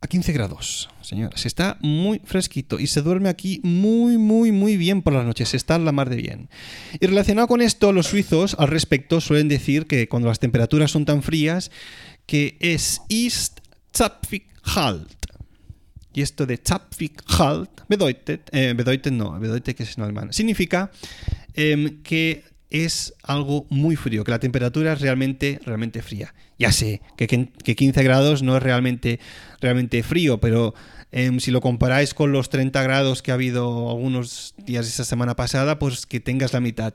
a 0.00 0.06
15 0.06 0.32
grados, 0.32 0.90
señores. 1.00 1.46
Está 1.46 1.78
muy 1.80 2.20
fresquito 2.24 2.78
y 2.78 2.86
se 2.86 3.00
duerme 3.00 3.28
aquí 3.28 3.60
muy, 3.62 4.18
muy, 4.18 4.52
muy 4.52 4.76
bien 4.76 5.02
por 5.02 5.14
las 5.14 5.24
noches. 5.24 5.54
Está 5.54 5.78
la 5.78 5.92
mar 5.92 6.10
de 6.10 6.16
bien. 6.16 6.50
Y 7.00 7.06
relacionado 7.06 7.48
con 7.48 7.62
esto, 7.62 7.92
los 7.92 8.06
suizos 8.06 8.54
al 8.58 8.68
respecto 8.68 9.20
suelen 9.20 9.48
decir 9.48 9.86
que 9.86 10.08
cuando 10.08 10.28
las 10.28 10.40
temperaturas 10.40 10.90
son 10.90 11.06
tan 11.06 11.22
frías, 11.22 11.70
que 12.26 12.56
es 12.60 13.00
East 13.08 13.60
Zapfig 13.94 14.46
Halt. 14.62 15.24
Y 16.14 16.22
esto 16.22 16.46
de 16.46 16.56
Zapfig 16.56 17.12
halt 17.26 17.82
bedeutet, 17.88 18.48
eh, 18.52 18.72
bedeutet 18.76 19.12
no, 19.12 19.38
bedeutet 19.40 19.76
que 19.76 19.82
es 19.82 19.98
en 19.98 20.04
alemán, 20.04 20.32
significa 20.32 20.92
em, 21.54 22.02
que 22.02 22.44
es 22.70 23.14
algo 23.22 23.66
muy 23.70 23.96
frío, 23.96 24.24
que 24.24 24.30
la 24.30 24.40
temperatura 24.40 24.94
es 24.94 25.00
realmente, 25.00 25.60
realmente 25.64 26.02
fría. 26.02 26.34
Ya 26.58 26.72
sé 26.72 27.02
que, 27.16 27.26
que 27.26 27.76
15 27.76 28.02
grados 28.02 28.42
no 28.42 28.56
es 28.56 28.62
realmente, 28.62 29.20
realmente 29.60 30.02
frío, 30.02 30.40
pero 30.40 30.74
em, 31.12 31.40
si 31.40 31.50
lo 31.50 31.60
comparáis 31.60 32.14
con 32.14 32.32
los 32.32 32.48
30 32.48 32.82
grados 32.82 33.22
que 33.22 33.30
ha 33.30 33.34
habido 33.34 33.90
algunos 33.90 34.54
días 34.58 34.86
esta 34.86 35.04
semana 35.04 35.36
pasada, 35.36 35.78
pues 35.78 36.06
que 36.06 36.20
tengas 36.20 36.52
la 36.52 36.60
mitad 36.60 36.94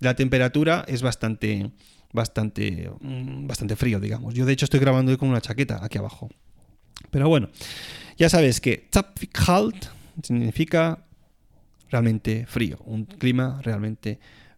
de 0.00 0.08
la 0.08 0.16
temperatura 0.16 0.84
es 0.88 1.02
bastante, 1.02 1.70
bastante, 2.12 2.90
mm, 3.00 3.46
bastante 3.46 3.76
frío, 3.76 4.00
digamos. 4.00 4.34
Yo 4.34 4.46
de 4.46 4.52
hecho 4.52 4.64
estoy 4.64 4.80
grabando 4.80 5.12
hoy 5.12 5.18
con 5.18 5.28
una 5.28 5.40
chaqueta 5.40 5.84
aquí 5.84 5.98
abajo. 5.98 6.28
Pero 7.10 7.28
bueno, 7.28 7.50
ya 8.16 8.28
sabes 8.28 8.60
que 8.60 8.88
Zapfikhalt 8.92 9.86
significa 10.22 11.06
realmente 11.90 12.46
frío, 12.46 12.78
un 12.84 13.04
clima 13.04 13.60
realmente 13.62 14.18
frío. 14.18 14.49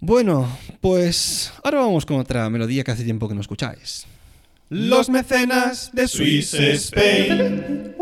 Bueno, 0.00 0.46
pues 0.80 1.52
ahora 1.64 1.78
vamos 1.80 2.04
con 2.04 2.18
otra 2.18 2.48
melodía 2.50 2.84
que 2.84 2.90
hace 2.90 3.04
tiempo 3.04 3.28
que 3.28 3.34
no 3.34 3.40
escucháis. 3.40 4.06
Los 4.68 5.08
mecenas 5.08 5.90
de 5.92 6.06
Swiss 6.06 6.52
Spain. 6.54 7.94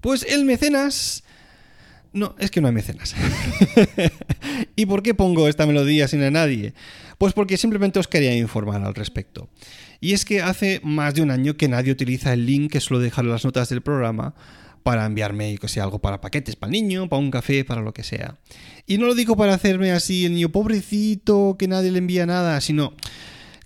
Pues 0.00 0.24
el 0.28 0.44
mecenas... 0.44 1.24
No, 2.12 2.34
es 2.38 2.50
que 2.50 2.60
no 2.60 2.68
hay 2.68 2.74
mecenas. 2.74 3.14
¿Y 4.76 4.86
por 4.86 5.02
qué 5.02 5.14
pongo 5.14 5.48
esta 5.48 5.66
melodía 5.66 6.06
sin 6.06 6.22
a 6.22 6.30
nadie? 6.30 6.72
Pues 7.18 7.32
porque 7.32 7.56
simplemente 7.56 7.98
os 7.98 8.08
quería 8.08 8.34
informar 8.36 8.82
al 8.82 8.94
respecto. 8.94 9.48
Y 10.00 10.12
es 10.12 10.24
que 10.24 10.42
hace 10.42 10.80
más 10.84 11.14
de 11.14 11.22
un 11.22 11.30
año 11.30 11.56
que 11.56 11.68
nadie 11.68 11.92
utiliza 11.92 12.32
el 12.32 12.46
link 12.46 12.72
que 12.72 12.80
suelo 12.80 13.02
dejar 13.02 13.24
en 13.24 13.32
las 13.32 13.44
notas 13.44 13.68
del 13.68 13.82
programa 13.82 14.34
para 14.86 15.04
enviarme, 15.04 15.58
algo 15.82 15.98
para 15.98 16.20
paquetes, 16.20 16.54
para 16.54 16.68
el 16.68 16.80
niño, 16.80 17.08
para 17.08 17.18
un 17.18 17.32
café, 17.32 17.64
para 17.64 17.80
lo 17.80 17.92
que 17.92 18.04
sea. 18.04 18.36
Y 18.86 18.98
no 18.98 19.06
lo 19.06 19.16
digo 19.16 19.36
para 19.36 19.52
hacerme 19.52 19.90
así 19.90 20.26
el 20.26 20.34
niño 20.34 20.50
pobrecito, 20.50 21.56
que 21.58 21.66
nadie 21.66 21.90
le 21.90 21.98
envía 21.98 22.24
nada, 22.24 22.60
sino 22.60 22.92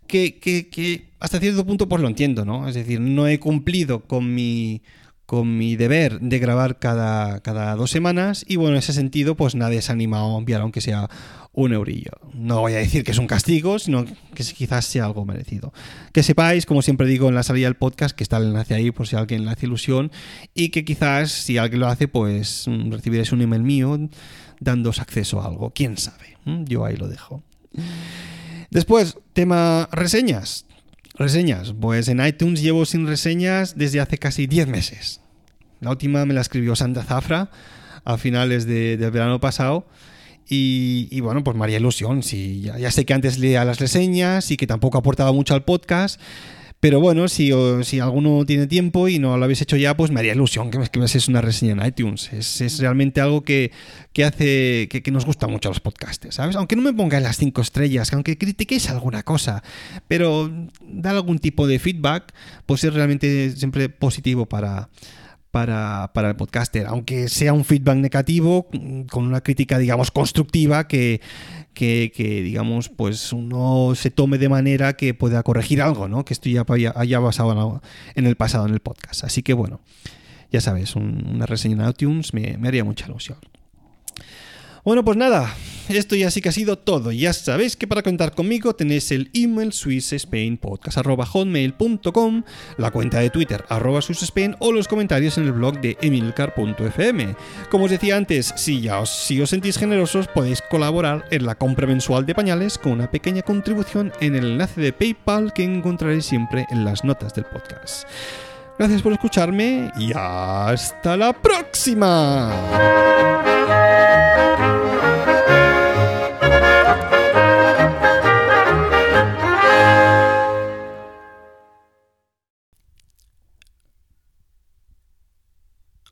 que, 0.06 0.38
que, 0.38 0.70
que 0.70 1.10
hasta 1.20 1.38
cierto 1.38 1.66
punto 1.66 1.90
pues 1.90 2.00
lo 2.00 2.08
entiendo, 2.08 2.46
¿no? 2.46 2.66
Es 2.66 2.74
decir, 2.74 3.00
no 3.00 3.28
he 3.28 3.38
cumplido 3.38 4.00
con 4.00 4.34
mi 4.34 4.80
con 5.26 5.58
mi 5.58 5.76
deber 5.76 6.18
de 6.20 6.38
grabar 6.38 6.78
cada, 6.78 7.40
cada 7.40 7.76
dos 7.76 7.90
semanas 7.90 8.42
y 8.48 8.56
bueno, 8.56 8.72
en 8.72 8.78
ese 8.78 8.94
sentido 8.94 9.36
pues 9.36 9.54
nadie 9.54 9.82
se 9.82 9.92
ha 9.92 9.94
animado 9.94 10.34
a 10.34 10.38
enviar 10.38 10.62
aunque 10.62 10.80
sea 10.80 11.08
un 11.52 11.72
eurillo. 11.72 12.12
No 12.32 12.60
voy 12.60 12.74
a 12.74 12.78
decir 12.78 13.02
que 13.04 13.10
es 13.10 13.18
un 13.18 13.26
castigo, 13.26 13.78
sino 13.78 14.04
que 14.04 14.44
quizás 14.44 14.84
sea 14.84 15.04
algo 15.04 15.24
merecido. 15.24 15.72
Que 16.12 16.22
sepáis, 16.22 16.66
como 16.66 16.82
siempre 16.82 17.06
digo 17.06 17.28
en 17.28 17.34
la 17.34 17.42
salida 17.42 17.66
del 17.66 17.76
podcast, 17.76 18.16
que 18.16 18.22
está 18.22 18.36
el 18.36 18.44
enlace 18.44 18.74
ahí 18.74 18.90
por 18.90 19.06
si 19.06 19.16
alguien 19.16 19.44
le 19.44 19.50
hace 19.50 19.66
ilusión 19.66 20.12
y 20.54 20.68
que 20.68 20.84
quizás 20.84 21.32
si 21.32 21.58
alguien 21.58 21.80
lo 21.80 21.88
hace 21.88 22.08
pues 22.08 22.66
mm, 22.68 22.92
recibiréis 22.92 23.32
un 23.32 23.42
email 23.42 23.62
mío 23.62 23.98
dándos 24.60 25.00
acceso 25.00 25.40
a 25.40 25.46
algo. 25.46 25.70
¿Quién 25.70 25.96
sabe? 25.96 26.36
¿Mm? 26.44 26.64
Yo 26.64 26.84
ahí 26.84 26.96
lo 26.96 27.08
dejo. 27.08 27.42
Después, 28.70 29.18
tema 29.32 29.88
reseñas. 29.90 30.66
Reseñas. 31.16 31.74
Pues 31.78 32.08
en 32.08 32.24
iTunes 32.24 32.62
llevo 32.62 32.86
sin 32.86 33.06
reseñas 33.06 33.76
desde 33.76 34.00
hace 34.00 34.18
casi 34.18 34.46
10 34.46 34.68
meses. 34.68 35.20
La 35.80 35.90
última 35.90 36.24
me 36.26 36.34
la 36.34 36.42
escribió 36.42 36.76
Sandra 36.76 37.02
Zafra 37.02 37.50
a 38.04 38.18
finales 38.18 38.66
de, 38.66 38.96
del 38.96 39.10
verano 39.10 39.40
pasado. 39.40 39.86
Y, 40.52 41.20
bueno, 41.20 41.44
pues 41.44 41.56
María 41.56 41.78
Ilusión. 41.78 42.24
Sí, 42.24 42.62
ya, 42.62 42.90
sé 42.90 43.04
que 43.04 43.14
antes 43.14 43.38
leía 43.38 43.64
las 43.64 43.78
reseñas 43.78 44.50
y 44.50 44.56
que 44.56 44.66
tampoco 44.66 44.98
aportaba 44.98 45.32
mucho 45.32 45.54
al 45.54 45.62
podcast. 45.62 46.20
Pero 46.80 46.98
bueno, 46.98 47.28
si, 47.28 47.52
si 47.82 48.00
alguno 48.00 48.44
tiene 48.46 48.66
tiempo 48.66 49.06
y 49.06 49.18
no 49.18 49.36
lo 49.36 49.44
habéis 49.44 49.60
hecho 49.60 49.76
ya, 49.76 49.96
pues 49.96 50.10
me 50.10 50.18
haría 50.18 50.32
ilusión 50.32 50.70
que 50.70 50.78
me, 50.78 50.88
que 50.88 50.98
me 50.98 51.06
una 51.28 51.40
reseña 51.40 51.72
en 51.72 51.86
iTunes. 51.86 52.32
Es, 52.32 52.78
realmente 52.80 53.20
algo 53.20 53.42
que, 53.42 53.70
hace 54.24 54.88
que, 54.90 55.02
que, 55.04 55.10
nos 55.12 55.24
gusta 55.24 55.46
mucho 55.46 55.68
a 55.68 55.72
los 55.72 55.80
podcasts, 55.80 56.34
¿sabes? 56.34 56.56
Aunque 56.56 56.74
no 56.74 56.82
me 56.82 56.94
pongáis 56.94 57.22
las 57.22 57.36
cinco 57.36 57.60
estrellas, 57.60 58.12
aunque 58.14 58.38
critiquéis 58.38 58.88
alguna 58.88 59.22
cosa, 59.22 59.62
pero 60.08 60.50
dar 60.82 61.14
algún 61.14 61.38
tipo 61.38 61.66
de 61.66 61.78
feedback, 61.78 62.32
pues 62.64 62.82
es 62.82 62.94
realmente 62.94 63.50
siempre 63.50 63.90
positivo 63.90 64.46
para, 64.46 64.88
para, 65.50 66.10
el 66.14 66.36
podcaster, 66.36 66.86
aunque 66.86 67.28
sea 67.28 67.52
un 67.52 67.64
feedback 67.64 67.96
negativo, 67.96 68.68
con 69.10 69.26
una 69.26 69.40
crítica, 69.40 69.78
digamos, 69.78 70.10
constructiva 70.10 70.86
que, 70.86 71.20
que, 71.74 72.10
digamos, 72.44 72.88
pues 72.88 73.32
uno 73.32 73.94
se 73.94 74.10
tome 74.10 74.38
de 74.38 74.48
manera 74.48 74.94
que 74.94 75.14
pueda 75.14 75.42
corregir 75.42 75.82
algo, 75.82 76.08
¿no? 76.08 76.24
Que 76.24 76.34
esto 76.34 76.48
ya 76.48 76.64
haya 76.94 77.18
basado 77.18 77.82
en 78.14 78.26
el 78.26 78.36
pasado 78.36 78.66
en 78.66 78.74
el 78.74 78.80
podcast. 78.80 79.24
Así 79.24 79.42
que 79.42 79.54
bueno, 79.54 79.80
ya 80.52 80.60
sabes, 80.60 80.94
una 80.96 81.46
reseña 81.46 81.84
en 81.84 81.90
iTunes 81.90 82.32
me, 82.34 82.56
me 82.58 82.68
haría 82.68 82.84
mucha 82.84 83.06
ilusión. 83.06 83.38
Bueno, 84.84 85.04
pues 85.04 85.16
nada, 85.16 85.52
esto 85.88 86.14
ya 86.14 86.30
sí 86.30 86.40
que 86.40 86.50
ha 86.50 86.52
sido 86.52 86.78
todo. 86.78 87.10
Ya 87.12 87.32
sabéis 87.32 87.76
que 87.76 87.88
para 87.88 88.02
contar 88.02 88.34
conmigo 88.34 88.74
tenéis 88.74 89.10
el 89.10 89.30
email 89.34 89.72
swissspainpodcast.hotmail.com, 89.72 92.42
la 92.78 92.90
cuenta 92.90 93.20
de 93.20 93.30
Twitter 93.30 93.64
arroba 93.68 94.00
o 94.60 94.72
los 94.72 94.88
comentarios 94.88 95.36
en 95.38 95.44
el 95.44 95.52
blog 95.52 95.80
de 95.80 95.96
emilcar.fm. 96.00 97.36
Como 97.70 97.84
os 97.84 97.90
decía 97.90 98.16
antes, 98.16 98.52
si 98.56 98.80
ya 98.80 98.98
os, 99.00 99.10
si 99.10 99.40
os 99.40 99.50
sentís 99.50 99.78
generosos 99.78 100.26
podéis 100.28 100.62
colaborar 100.62 101.26
en 101.30 101.44
la 101.44 101.56
compra 101.56 101.86
mensual 101.86 102.24
de 102.24 102.34
pañales 102.34 102.78
con 102.78 102.92
una 102.92 103.10
pequeña 103.10 103.42
contribución 103.42 104.12
en 104.20 104.36
el 104.36 104.52
enlace 104.52 104.80
de 104.80 104.92
PayPal 104.92 105.52
que 105.52 105.64
encontraréis 105.64 106.24
siempre 106.24 106.66
en 106.70 106.84
las 106.84 107.04
notas 107.04 107.34
del 107.34 107.46
podcast. 107.46 108.06
Gracias 108.78 109.02
por 109.02 109.12
escucharme 109.12 109.90
y 109.98 110.12
hasta 110.14 111.16
la 111.16 111.32
próxima. 111.34 112.54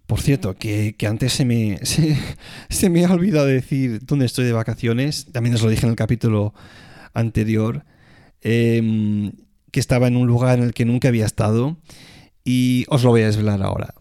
Por 0.08 0.22
cierto, 0.22 0.56
que, 0.56 0.94
antes 1.06 1.34
se 1.34 1.44
me, 1.44 1.78
se, 2.70 2.88
me 2.88 3.04
ha 3.04 3.12
olvidado 3.12 3.44
decir 3.44 4.00
dónde 4.06 4.24
estoy 4.24 4.46
de 4.46 4.52
vacaciones. 4.52 5.26
También 5.32 5.54
os 5.54 5.60
lo 5.60 5.68
dije 5.68 5.84
en 5.84 5.90
el 5.90 5.96
capítulo 5.96 6.54
anterior. 7.12 7.84
Em, 8.40 9.32
que 9.70 9.80
estaba 9.80 10.08
en 10.08 10.16
un 10.16 10.26
lugar 10.26 10.60
en 10.60 10.64
el 10.64 10.72
que 10.72 10.86
nunca 10.86 11.08
había 11.08 11.26
estado. 11.26 11.76
Y 12.42 12.86
os 12.88 13.02
lo 13.04 13.10
voy 13.10 13.20
a 13.20 13.26
desvelar 13.26 13.62
ahora. 13.62 13.92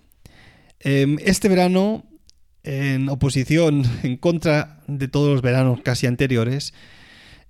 Em, 0.80 1.18
este 1.26 1.50
verano, 1.50 2.06
en 2.64 3.10
oposición, 3.10 3.84
en 4.04 4.16
contra 4.16 4.80
de 4.88 5.10
todos 5.10 5.30
los 5.30 5.42
veranos 5.42 5.82
casi 5.84 6.08
anteriores, 6.08 6.74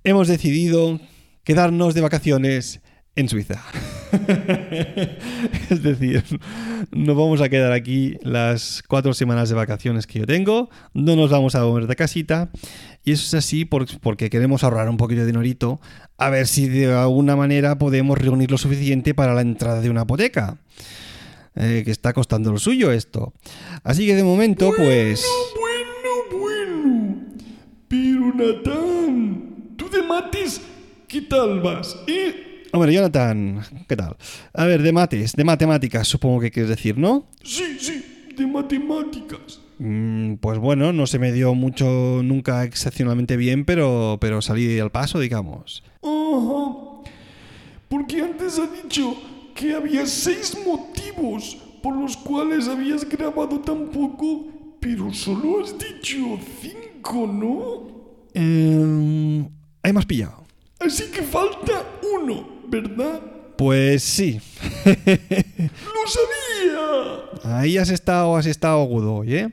hemos 0.03 0.27
decidido 0.27 0.99
quedarnos 1.43 1.93
de 1.93 2.01
vacaciones 2.01 2.81
en 3.17 3.27
Suiza. 3.27 3.61
es 5.69 5.83
decir, 5.83 6.23
nos 6.91 7.17
vamos 7.17 7.41
a 7.41 7.49
quedar 7.49 7.73
aquí 7.73 8.15
las 8.21 8.83
cuatro 8.87 9.13
semanas 9.13 9.49
de 9.49 9.55
vacaciones 9.55 10.05
que 10.05 10.19
yo 10.19 10.27
tengo, 10.27 10.69
no 10.93 11.15
nos 11.15 11.31
vamos 11.31 11.55
a 11.55 11.63
mover 11.63 11.87
de 11.87 11.95
casita 11.95 12.49
y 13.03 13.13
eso 13.13 13.25
es 13.25 13.33
así 13.33 13.65
porque 13.65 14.29
queremos 14.29 14.63
ahorrar 14.63 14.87
un 14.87 14.97
poquito 14.97 15.21
de 15.21 15.27
dinerito 15.27 15.81
a 16.17 16.29
ver 16.29 16.45
si 16.47 16.69
de 16.69 16.93
alguna 16.93 17.35
manera 17.35 17.79
podemos 17.79 18.17
reunir 18.19 18.51
lo 18.51 18.59
suficiente 18.59 19.15
para 19.15 19.33
la 19.33 19.41
entrada 19.41 19.81
de 19.81 19.89
una 19.89 20.03
hipoteca. 20.03 20.57
Eh, 21.59 21.81
que 21.83 21.89
está 21.89 22.13
costando 22.13 22.51
lo 22.51 22.59
suyo 22.59 22.91
esto. 22.91 23.33
Así 23.83 24.05
que 24.05 24.13
de 24.13 24.23
momento, 24.23 24.71
pues... 24.77 25.25
Bueno, 25.55 26.39
bueno. 26.39 27.25
Pero 27.87 28.31
Natán, 28.35 29.73
tú 29.75 29.89
de 29.89 30.03
mates, 30.03 30.61
¿qué 31.07 31.21
tal 31.21 31.61
vas? 31.61 31.97
¿Eh? 32.05 32.46
Hombre, 32.73 32.93
Jonathan, 32.93 33.61
¿qué 33.87 33.95
tal? 33.95 34.17
A 34.53 34.65
ver, 34.65 34.81
de 34.81 34.91
mates, 34.91 35.33
de 35.33 35.43
matemáticas, 35.43 36.07
supongo 36.07 36.41
que 36.41 36.51
quieres 36.51 36.69
decir, 36.69 36.97
¿no? 36.97 37.27
Sí, 37.43 37.77
sí, 37.79 38.03
de 38.35 38.45
matemáticas. 38.45 39.61
Mm, 39.79 40.35
pues 40.35 40.57
bueno, 40.57 40.91
no 40.91 41.07
se 41.07 41.19
me 41.19 41.31
dio 41.31 41.53
mucho 41.53 42.21
nunca 42.23 42.63
excepcionalmente 42.63 43.37
bien, 43.37 43.63
pero, 43.63 44.17
pero 44.19 44.41
salí 44.41 44.79
al 44.79 44.91
paso, 44.91 45.19
digamos. 45.19 45.83
Ajá. 46.01 47.03
Porque 47.87 48.21
antes 48.21 48.59
ha 48.59 48.67
dicho 48.67 49.15
que 49.55 49.73
había 49.73 50.05
seis 50.05 50.57
motivos 50.65 51.57
por 51.81 51.95
los 51.95 52.17
cuales 52.17 52.67
habías 52.67 53.07
grabado 53.07 53.59
tan 53.61 53.87
poco, 53.87 54.47
pero 54.79 55.13
solo 55.13 55.63
has 55.63 55.75
dicho 55.77 56.39
cinco, 56.61 57.27
¿no? 57.27 57.97
Eh, 58.33 59.49
hay 59.83 59.93
más 59.93 60.05
pillado. 60.05 60.43
Así 60.79 61.05
que 61.11 61.23
falta 61.23 61.85
uno. 62.13 62.56
¿Verdad? 62.67 63.21
Pues 63.57 64.03
sí. 64.03 64.39
¡Lo 64.85 66.07
sabía! 66.07 67.57
Ahí 67.57 67.77
has 67.77 67.89
estado, 67.89 68.35
has 68.35 68.45
estado 68.45 68.81
agudo 68.81 69.15
hoy, 69.15 69.35
¿eh? 69.35 69.49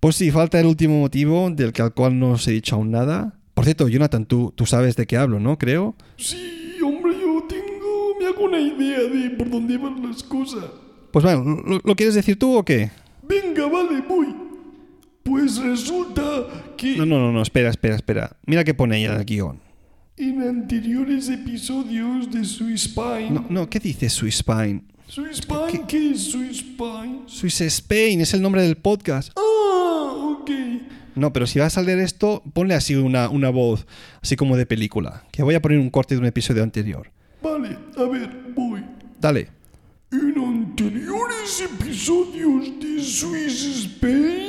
Pues 0.00 0.16
sí, 0.16 0.30
falta 0.30 0.58
el 0.60 0.66
último 0.66 1.00
motivo 1.00 1.48
del 1.50 1.72
que 1.72 1.82
al 1.82 1.94
cual 1.94 2.18
no 2.18 2.32
os 2.32 2.46
he 2.48 2.52
dicho 2.52 2.76
aún 2.76 2.90
nada. 2.90 3.38
Por 3.54 3.64
cierto, 3.64 3.88
Jonathan, 3.88 4.26
tú, 4.26 4.52
tú 4.54 4.66
sabes 4.66 4.96
de 4.96 5.06
qué 5.06 5.16
hablo, 5.16 5.40
¿no? 5.40 5.56
Creo. 5.56 5.94
Sí, 6.16 6.76
hombre, 6.84 7.12
yo 7.18 7.44
tengo. 7.48 8.14
Me 8.20 8.26
hago 8.26 8.44
una 8.44 8.60
idea 8.60 9.00
de 9.00 9.30
por 9.30 9.50
dónde 9.50 9.78
van 9.78 10.06
las 10.06 10.22
cosas. 10.22 10.64
Pues 11.10 11.24
bueno, 11.24 11.62
¿lo, 11.82 11.96
quieres 11.96 12.14
decir 12.14 12.38
tú 12.38 12.58
o 12.58 12.64
qué? 12.64 12.90
Venga, 13.22 13.66
vale, 13.66 14.02
voy. 14.06 14.34
Pues 15.22 15.58
resulta 15.58 16.22
que. 16.76 16.96
No, 16.96 17.06
no, 17.06 17.18
no, 17.18 17.32
no, 17.32 17.40
espera, 17.40 17.70
espera, 17.70 17.96
espera. 17.96 18.36
Mira 18.44 18.64
qué 18.64 18.74
pone 18.74 18.96
ahí 18.96 19.04
en 19.04 19.12
el 19.12 19.24
guion. 19.24 19.65
En 20.18 20.40
anteriores 20.40 21.28
episodios 21.28 22.32
de 22.32 22.42
Swiss 22.42 22.84
Spine. 22.84 23.28
No, 23.28 23.44
no, 23.50 23.68
¿qué 23.68 23.78
dice 23.78 24.08
Swiss 24.08 24.36
Spine? 24.36 24.82
¿Swiss 25.08 25.42
Spine? 25.42 25.84
¿Qué, 25.86 26.12
es 26.12 26.30
Swiss 26.30 26.60
Spine? 26.60 27.24
Swiss 27.26 27.60
Spain, 27.60 28.22
es 28.22 28.32
el 28.32 28.40
nombre 28.40 28.62
del 28.62 28.78
podcast. 28.78 29.30
Ah, 29.36 30.38
ok. 30.40 30.50
No, 31.16 31.34
pero 31.34 31.46
si 31.46 31.58
vas 31.58 31.76
a 31.76 31.82
leer 31.82 31.98
esto, 31.98 32.42
ponle 32.54 32.72
así 32.72 32.94
una, 32.94 33.28
una 33.28 33.50
voz, 33.50 33.86
así 34.22 34.36
como 34.36 34.56
de 34.56 34.64
película. 34.64 35.24
Que 35.32 35.42
voy 35.42 35.54
a 35.54 35.60
poner 35.60 35.78
un 35.78 35.90
corte 35.90 36.14
de 36.14 36.22
un 36.22 36.26
episodio 36.26 36.62
anterior. 36.62 37.10
Vale, 37.42 37.76
a 37.98 38.04
ver, 38.04 38.30
voy. 38.54 38.82
Dale. 39.20 39.50
En 40.12 40.34
anteriores 40.38 41.60
episodios 41.60 42.80
de 42.80 43.02
Swiss 43.02 43.66
Spain. 43.84 44.46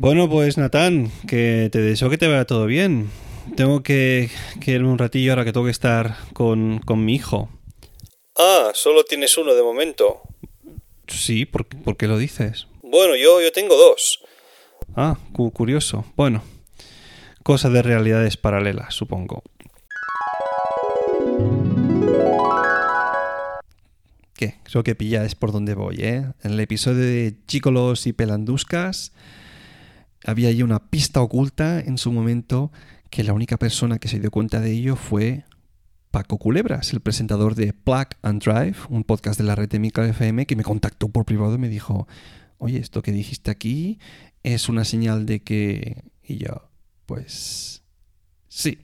Bueno, 0.00 0.30
pues 0.30 0.56
Natán, 0.56 1.12
que 1.28 1.68
te 1.70 1.78
deseo 1.78 2.08
que 2.08 2.16
te 2.16 2.26
vaya 2.26 2.46
todo 2.46 2.64
bien. 2.64 3.10
Tengo 3.54 3.82
que, 3.82 4.30
irme 4.64 4.88
un 4.88 4.96
ratillo 4.96 5.32
ahora 5.32 5.44
que 5.44 5.52
tengo 5.52 5.66
que 5.66 5.72
estar 5.72 6.16
con, 6.32 6.80
mi 6.96 7.14
hijo. 7.14 7.50
Ah, 8.34 8.70
solo 8.72 9.04
tienes 9.04 9.36
uno 9.36 9.52
de 9.52 9.62
momento. 9.62 10.22
Sí, 11.06 11.44
¿por, 11.44 11.66
qué 11.98 12.08
lo 12.08 12.16
dices? 12.16 12.66
Bueno, 12.82 13.14
yo, 13.14 13.42
yo 13.42 13.52
tengo 13.52 13.76
dos. 13.76 14.20
Ah, 14.96 15.18
curioso. 15.34 16.06
Bueno, 16.16 16.42
cosa 17.42 17.68
de 17.68 17.82
realidades 17.82 18.38
paralelas, 18.38 18.94
supongo. 18.94 19.42
¿Qué? 24.32 24.54
Creo 24.62 24.82
que 24.82 24.94
pilláis 24.94 25.34
por 25.34 25.52
dónde 25.52 25.74
voy, 25.74 25.96
¿eh? 25.96 26.24
En 26.42 26.52
el 26.52 26.60
episodio 26.60 27.04
de 27.04 27.34
Chicolos 27.46 28.06
y 28.06 28.14
Pelanduscas 28.14 29.12
había 30.24 30.48
ahí 30.48 30.62
una 30.62 30.90
pista 30.90 31.20
oculta 31.20 31.80
en 31.80 31.98
su 31.98 32.12
momento 32.12 32.70
que 33.10 33.24
la 33.24 33.32
única 33.32 33.56
persona 33.56 33.98
que 33.98 34.08
se 34.08 34.20
dio 34.20 34.30
cuenta 34.30 34.60
de 34.60 34.70
ello 34.70 34.96
fue 34.96 35.44
Paco 36.10 36.38
Culebras, 36.38 36.92
el 36.92 37.00
presentador 37.00 37.54
de 37.54 37.72
Plug 37.72 38.08
and 38.22 38.42
Drive, 38.42 38.76
un 38.88 39.04
podcast 39.04 39.38
de 39.38 39.46
la 39.46 39.54
red 39.54 39.68
de 39.68 39.78
Micro 39.78 40.04
FM, 40.04 40.46
que 40.46 40.56
me 40.56 40.64
contactó 40.64 41.08
por 41.08 41.24
privado 41.24 41.54
y 41.54 41.58
me 41.58 41.68
dijo, 41.68 42.08
oye, 42.58 42.78
esto 42.78 43.02
que 43.02 43.12
dijiste 43.12 43.50
aquí 43.50 43.98
es 44.42 44.68
una 44.68 44.84
señal 44.84 45.26
de 45.26 45.42
que... 45.42 46.04
Y 46.22 46.38
yo, 46.38 46.68
pues... 47.06 47.82
Sí. 48.48 48.78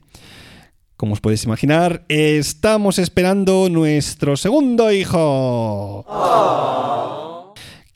Como 0.96 1.12
os 1.12 1.20
podéis 1.20 1.44
imaginar, 1.44 2.04
estamos 2.08 2.98
esperando 2.98 3.68
nuestro 3.68 4.36
segundo 4.36 4.90
hijo. 4.92 6.04
Oh 6.08 7.35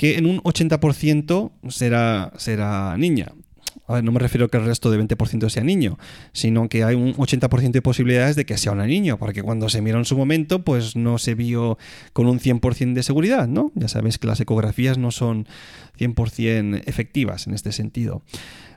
que 0.01 0.17
en 0.17 0.25
un 0.25 0.39
80% 0.39 1.51
será, 1.69 2.33
será 2.39 2.97
niña. 2.97 3.35
No 3.87 4.13
me 4.13 4.19
refiero 4.19 4.47
a 4.47 4.49
que 4.49 4.57
el 4.57 4.65
resto 4.65 4.91
de 4.91 4.99
20% 4.99 5.51
sea 5.51 5.63
niño, 5.63 5.99
sino 6.33 6.71
que 6.71 6.85
hay 6.85 6.95
un 6.95 7.13
80% 7.17 7.71
de 7.71 7.83
posibilidades 7.83 8.35
de 8.35 8.47
que 8.47 8.57
sea 8.57 8.73
una 8.73 8.87
niña, 8.87 9.19
porque 9.19 9.43
cuando 9.43 9.69
se 9.69 9.83
miró 9.83 9.99
en 9.99 10.07
su 10.07 10.17
momento, 10.17 10.65
pues 10.65 10.97
no 10.97 11.19
se 11.19 11.35
vio 11.35 11.77
con 12.15 12.29
un 12.29 12.41
100% 12.41 12.95
de 12.95 13.03
seguridad, 13.03 13.47
¿no? 13.47 13.73
Ya 13.75 13.89
sabes 13.89 14.17
que 14.17 14.27
las 14.27 14.41
ecografías 14.41 14.97
no 14.97 15.11
son 15.11 15.47
100% 15.99 16.83
efectivas 16.87 17.47
en 17.47 17.53
este 17.53 17.71
sentido. 17.71 18.23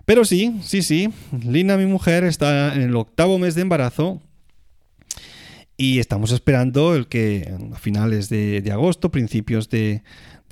Pero 0.04 0.26
sí, 0.26 0.60
sí, 0.62 0.82
sí, 0.82 1.10
Lina, 1.42 1.78
mi 1.78 1.86
mujer, 1.86 2.26
está 2.26 2.76
en 2.76 2.82
el 2.82 2.98
octavo 2.98 3.40
mes 3.40 3.56
de 3.56 3.62
embarazo 3.62 4.20
y 5.78 6.00
estamos 6.00 6.32
esperando 6.32 6.96
el 6.96 7.08
que 7.08 7.54
a 7.74 7.78
finales 7.78 8.30
de 8.30 8.70
agosto, 8.72 9.12
principios 9.12 9.70
de, 9.70 10.04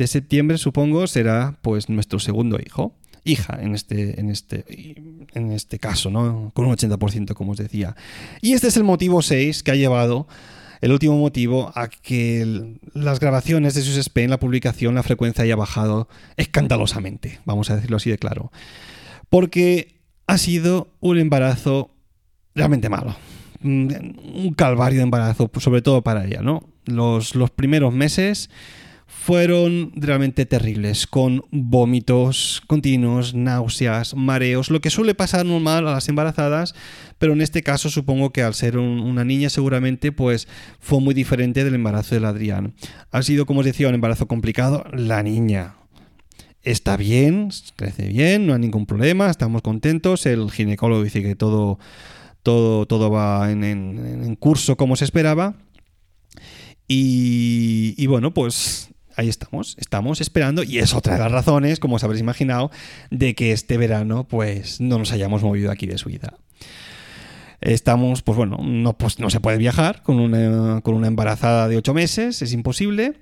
de 0.01 0.07
septiembre, 0.07 0.57
supongo, 0.57 1.05
será 1.07 1.59
pues 1.61 1.89
nuestro 1.89 2.19
segundo 2.19 2.59
hijo. 2.63 2.95
Hija, 3.23 3.59
en 3.61 3.75
este, 3.75 4.19
en 4.19 4.31
este, 4.31 4.65
en 5.33 5.51
este 5.51 5.77
caso, 5.77 6.09
¿no? 6.09 6.51
Con 6.55 6.65
un 6.65 6.75
80%, 6.75 7.35
como 7.35 7.51
os 7.51 7.59
decía. 7.59 7.95
Y 8.41 8.53
este 8.53 8.67
es 8.67 8.77
el 8.77 8.83
motivo 8.83 9.21
6 9.21 9.61
que 9.61 9.69
ha 9.69 9.75
llevado 9.75 10.27
el 10.81 10.91
último 10.91 11.15
motivo 11.17 11.71
a 11.75 11.87
que 11.87 12.79
las 12.95 13.19
grabaciones 13.19 13.75
de 13.75 13.83
sus 13.83 13.97
Spain, 13.97 14.31
la 14.31 14.39
publicación, 14.39 14.95
la 14.95 15.03
frecuencia 15.03 15.43
haya 15.43 15.55
bajado 15.55 16.07
escandalosamente, 16.35 17.39
vamos 17.45 17.69
a 17.69 17.75
decirlo 17.75 17.97
así 17.97 18.09
de 18.09 18.17
claro. 18.17 18.51
Porque 19.29 19.99
ha 20.25 20.39
sido 20.39 20.87
un 20.99 21.19
embarazo 21.19 21.91
realmente 22.55 22.89
malo. 22.89 23.15
Un 23.63 24.53
calvario 24.55 24.99
de 24.99 25.03
embarazo, 25.03 25.49
sobre 25.59 25.81
todo 25.81 26.01
para 26.01 26.25
ella, 26.25 26.41
¿no? 26.41 26.63
Los, 26.85 27.35
los 27.35 27.51
primeros 27.51 27.93
meses 27.93 28.49
fueron 29.21 29.91
realmente 29.95 30.47
terribles, 30.47 31.05
con 31.05 31.43
vómitos 31.51 32.63
continuos, 32.65 33.35
náuseas, 33.35 34.15
mareos, 34.15 34.71
lo 34.71 34.81
que 34.81 34.89
suele 34.89 35.13
pasar 35.13 35.45
normal 35.45 35.87
a 35.87 35.91
las 35.91 36.09
embarazadas, 36.09 36.73
pero 37.19 37.33
en 37.33 37.41
este 37.41 37.61
caso 37.61 37.91
supongo 37.91 38.31
que 38.31 38.41
al 38.41 38.55
ser 38.55 38.79
una 38.79 39.23
niña 39.23 39.49
seguramente 39.49 40.11
pues 40.11 40.47
fue 40.79 41.01
muy 41.01 41.13
diferente 41.13 41.63
del 41.63 41.75
embarazo 41.75 42.15
del 42.15 42.25
Adrián. 42.25 42.73
Ha 43.11 43.21
sido, 43.21 43.45
como 43.45 43.59
os 43.59 43.65
decía, 43.67 43.89
un 43.89 43.93
embarazo 43.93 44.27
complicado. 44.27 44.85
La 44.91 45.21
niña 45.21 45.75
está 46.63 46.97
bien, 46.97 47.49
crece 47.75 48.07
bien, 48.07 48.47
no 48.47 48.53
hay 48.53 48.59
ningún 48.59 48.87
problema, 48.87 49.29
estamos 49.29 49.61
contentos, 49.61 50.25
el 50.25 50.49
ginecólogo 50.49 51.03
dice 51.03 51.21
que 51.21 51.35
todo, 51.35 51.77
todo, 52.43 52.85
todo 52.85 53.09
va 53.09 53.51
en, 53.51 54.35
curso 54.39 54.77
como 54.77 54.95
se 54.95 55.05
esperaba. 55.05 55.55
Y, 56.87 57.95
y 57.97 58.07
bueno, 58.07 58.33
pues 58.33 58.89
ahí 59.15 59.29
estamos, 59.29 59.75
estamos 59.79 60.21
esperando 60.21 60.63
y 60.63 60.79
es 60.79 60.93
otra 60.93 61.13
de 61.13 61.19
las 61.19 61.31
razones, 61.31 61.79
como 61.79 61.95
os 61.95 62.03
habréis 62.03 62.21
imaginado, 62.21 62.71
de 63.09 63.35
que 63.35 63.51
este 63.51 63.77
verano 63.77 64.27
pues 64.27 64.81
no 64.81 64.97
nos 64.97 65.11
hayamos 65.11 65.43
movido 65.43 65.71
aquí 65.71 65.87
de 65.87 65.97
Suiza. 65.97 66.33
Estamos, 67.61 68.23
pues 68.23 68.35
bueno, 68.35 68.57
no, 68.63 68.97
pues 68.97 69.19
no 69.19 69.29
se 69.29 69.39
puede 69.39 69.59
viajar 69.59 70.01
con 70.01 70.19
una, 70.19 70.81
con 70.81 70.95
una 70.95 71.05
embarazada 71.05 71.67
de 71.67 71.77
ocho 71.77 71.93
meses, 71.93 72.41
es 72.41 72.53
imposible. 72.53 73.13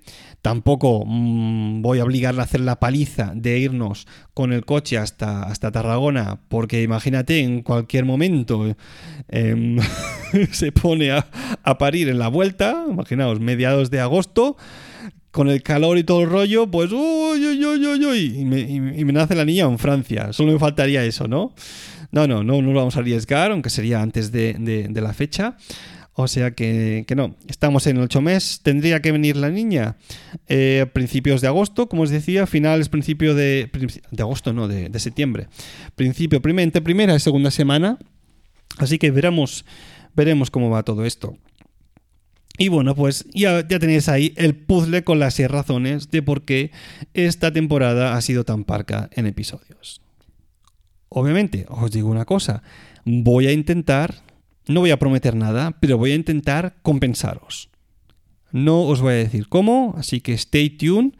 Tampoco 0.41 1.03
mm, 1.05 1.81
voy 1.81 1.99
a 1.99 2.05
obligarla 2.05 2.43
a 2.43 2.45
hacer 2.45 2.61
la 2.61 2.79
paliza 2.79 3.33
de 3.35 3.59
irnos 3.59 4.07
con 4.33 4.53
el 4.53 4.63
coche 4.63 4.97
hasta, 4.97 5.43
hasta 5.43 5.71
Tarragona, 5.73 6.39
porque 6.47 6.81
imagínate, 6.81 7.41
en 7.41 7.63
cualquier 7.63 8.05
momento 8.05 8.65
em, 9.27 9.77
se 10.51 10.71
pone 10.71 11.11
a, 11.11 11.27
a 11.63 11.77
parir 11.77 12.07
en 12.07 12.19
la 12.19 12.29
vuelta, 12.29 12.85
imaginaos, 12.89 13.41
mediados 13.41 13.91
de 13.91 13.99
agosto 13.99 14.55
con 15.31 15.49
el 15.49 15.61
calor 15.61 15.97
y 15.97 16.03
todo 16.03 16.21
el 16.21 16.29
rollo, 16.29 16.71
pues 16.71 16.91
uy, 16.91 17.45
uy, 17.45 17.65
uy, 17.65 17.85
uy, 17.85 18.05
uy, 18.05 18.39
y 18.39 18.45
me, 18.45 18.59
y 18.61 19.05
me 19.05 19.13
nace 19.13 19.35
la 19.35 19.45
niña 19.45 19.65
en 19.65 19.77
Francia. 19.77 20.33
Solo 20.33 20.53
me 20.53 20.59
faltaría 20.59 21.03
eso, 21.03 21.27
¿no? 21.27 21.53
No, 22.11 22.27
no, 22.27 22.43
no, 22.43 22.61
no 22.61 22.73
lo 22.73 22.79
vamos 22.79 22.95
a 22.95 22.99
arriesgar, 22.99 23.51
aunque 23.51 23.69
sería 23.69 24.01
antes 24.01 24.31
de, 24.31 24.53
de, 24.53 25.01
la 25.01 25.13
fecha. 25.13 25.57
O 26.13 26.27
sea 26.27 26.51
que, 26.51 27.05
que, 27.07 27.15
no, 27.15 27.35
estamos 27.47 27.87
en 27.87 27.97
el 27.97 28.03
8 28.03 28.21
mes, 28.21 28.59
tendría 28.61 29.01
que 29.01 29.11
venir 29.11 29.37
la 29.37 29.49
niña 29.49 29.95
eh, 30.47 30.81
a 30.81 30.93
principios 30.93 31.39
de 31.39 31.47
agosto, 31.47 31.87
como 31.87 32.01
os 32.01 32.09
decía, 32.09 32.45
finales, 32.45 32.89
principio 32.89 33.35
de, 33.35 33.69
de 34.11 34.21
agosto, 34.23 34.51
no, 34.51 34.67
de, 34.67 34.89
de 34.89 34.99
septiembre. 34.99 35.47
Principio, 35.95 36.41
primera, 36.41 36.81
primera 36.81 37.15
y 37.15 37.19
segunda 37.19 37.51
semana. 37.51 37.97
Así 38.77 38.97
que 38.97 39.11
veremos, 39.11 39.65
veremos 40.15 40.51
cómo 40.51 40.69
va 40.69 40.83
todo 40.83 41.05
esto. 41.05 41.37
Y 42.59 42.67
bueno, 42.67 42.93
pues 42.93 43.25
ya, 43.33 43.65
ya 43.65 43.79
tenéis 43.79 44.09
ahí 44.09 44.33
el 44.35 44.53
puzzle 44.53 45.05
con 45.05 45.17
las 45.17 45.35
seis 45.35 45.49
razones 45.49 46.11
de 46.11 46.21
por 46.21 46.43
qué 46.43 46.71
esta 47.13 47.53
temporada 47.53 48.17
ha 48.17 48.21
sido 48.21 48.43
tan 48.43 48.65
parca 48.65 49.09
en 49.13 49.27
episodios. 49.27 50.01
Obviamente, 51.09 51.65
os 51.69 51.91
digo 51.91 52.09
una 52.09 52.25
cosa, 52.25 52.61
voy 53.03 53.47
a 53.47 53.51
intentar, 53.51 54.21
no 54.67 54.81
voy 54.81 54.91
a 54.91 54.99
prometer 54.99 55.35
nada, 55.35 55.75
pero 55.79 55.97
voy 55.97 56.11
a 56.11 56.15
intentar 56.15 56.75
compensaros. 56.83 57.69
No 58.51 58.83
os 58.83 59.01
voy 59.01 59.13
a 59.13 59.17
decir 59.17 59.49
cómo, 59.49 59.95
así 59.97 60.21
que 60.21 60.33
stay 60.33 60.69
tuned 60.69 61.13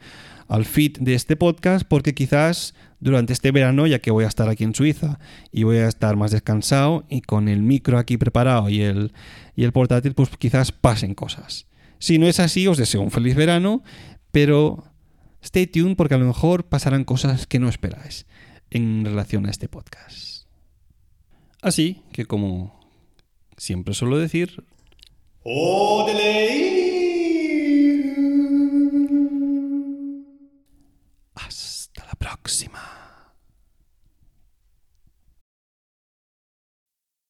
al 0.48 0.64
feed 0.64 0.98
de 0.98 1.14
este 1.14 1.36
podcast 1.36 1.86
porque 1.86 2.14
quizás 2.14 2.74
durante 3.00 3.32
este 3.32 3.50
verano, 3.50 3.86
ya 3.86 4.00
que 4.00 4.10
voy 4.10 4.24
a 4.24 4.28
estar 4.28 4.48
aquí 4.48 4.64
en 4.64 4.74
Suiza 4.74 5.18
y 5.52 5.64
voy 5.64 5.78
a 5.78 5.88
estar 5.88 6.16
más 6.16 6.30
descansado 6.30 7.04
y 7.08 7.22
con 7.22 7.48
el 7.48 7.62
micro 7.62 7.98
aquí 7.98 8.16
preparado 8.16 8.68
y 8.68 8.82
el, 8.82 9.12
y 9.56 9.64
el 9.64 9.72
portátil, 9.72 10.14
pues 10.14 10.30
quizás 10.38 10.70
pasen 10.70 11.14
cosas. 11.14 11.66
Si 11.98 12.18
no 12.18 12.26
es 12.26 12.40
así, 12.40 12.66
os 12.66 12.78
deseo 12.78 13.00
un 13.00 13.10
feliz 13.10 13.34
verano, 13.34 13.82
pero 14.30 14.84
stay 15.42 15.66
tuned 15.66 15.96
porque 15.96 16.14
a 16.14 16.18
lo 16.18 16.26
mejor 16.26 16.64
pasarán 16.64 17.04
cosas 17.04 17.46
que 17.46 17.58
no 17.58 17.68
esperáis 17.68 18.26
en 18.70 19.04
relación 19.04 19.46
a 19.46 19.50
este 19.50 19.68
podcast. 19.68 20.46
Así 21.62 22.02
que 22.12 22.24
como 22.24 22.80
siempre 23.56 23.94
suelo 23.94 24.18
decir... 24.18 24.64
¡Oh, 25.42 26.06
Hasta 31.34 32.04
la 32.04 32.14
próxima. 32.18 32.99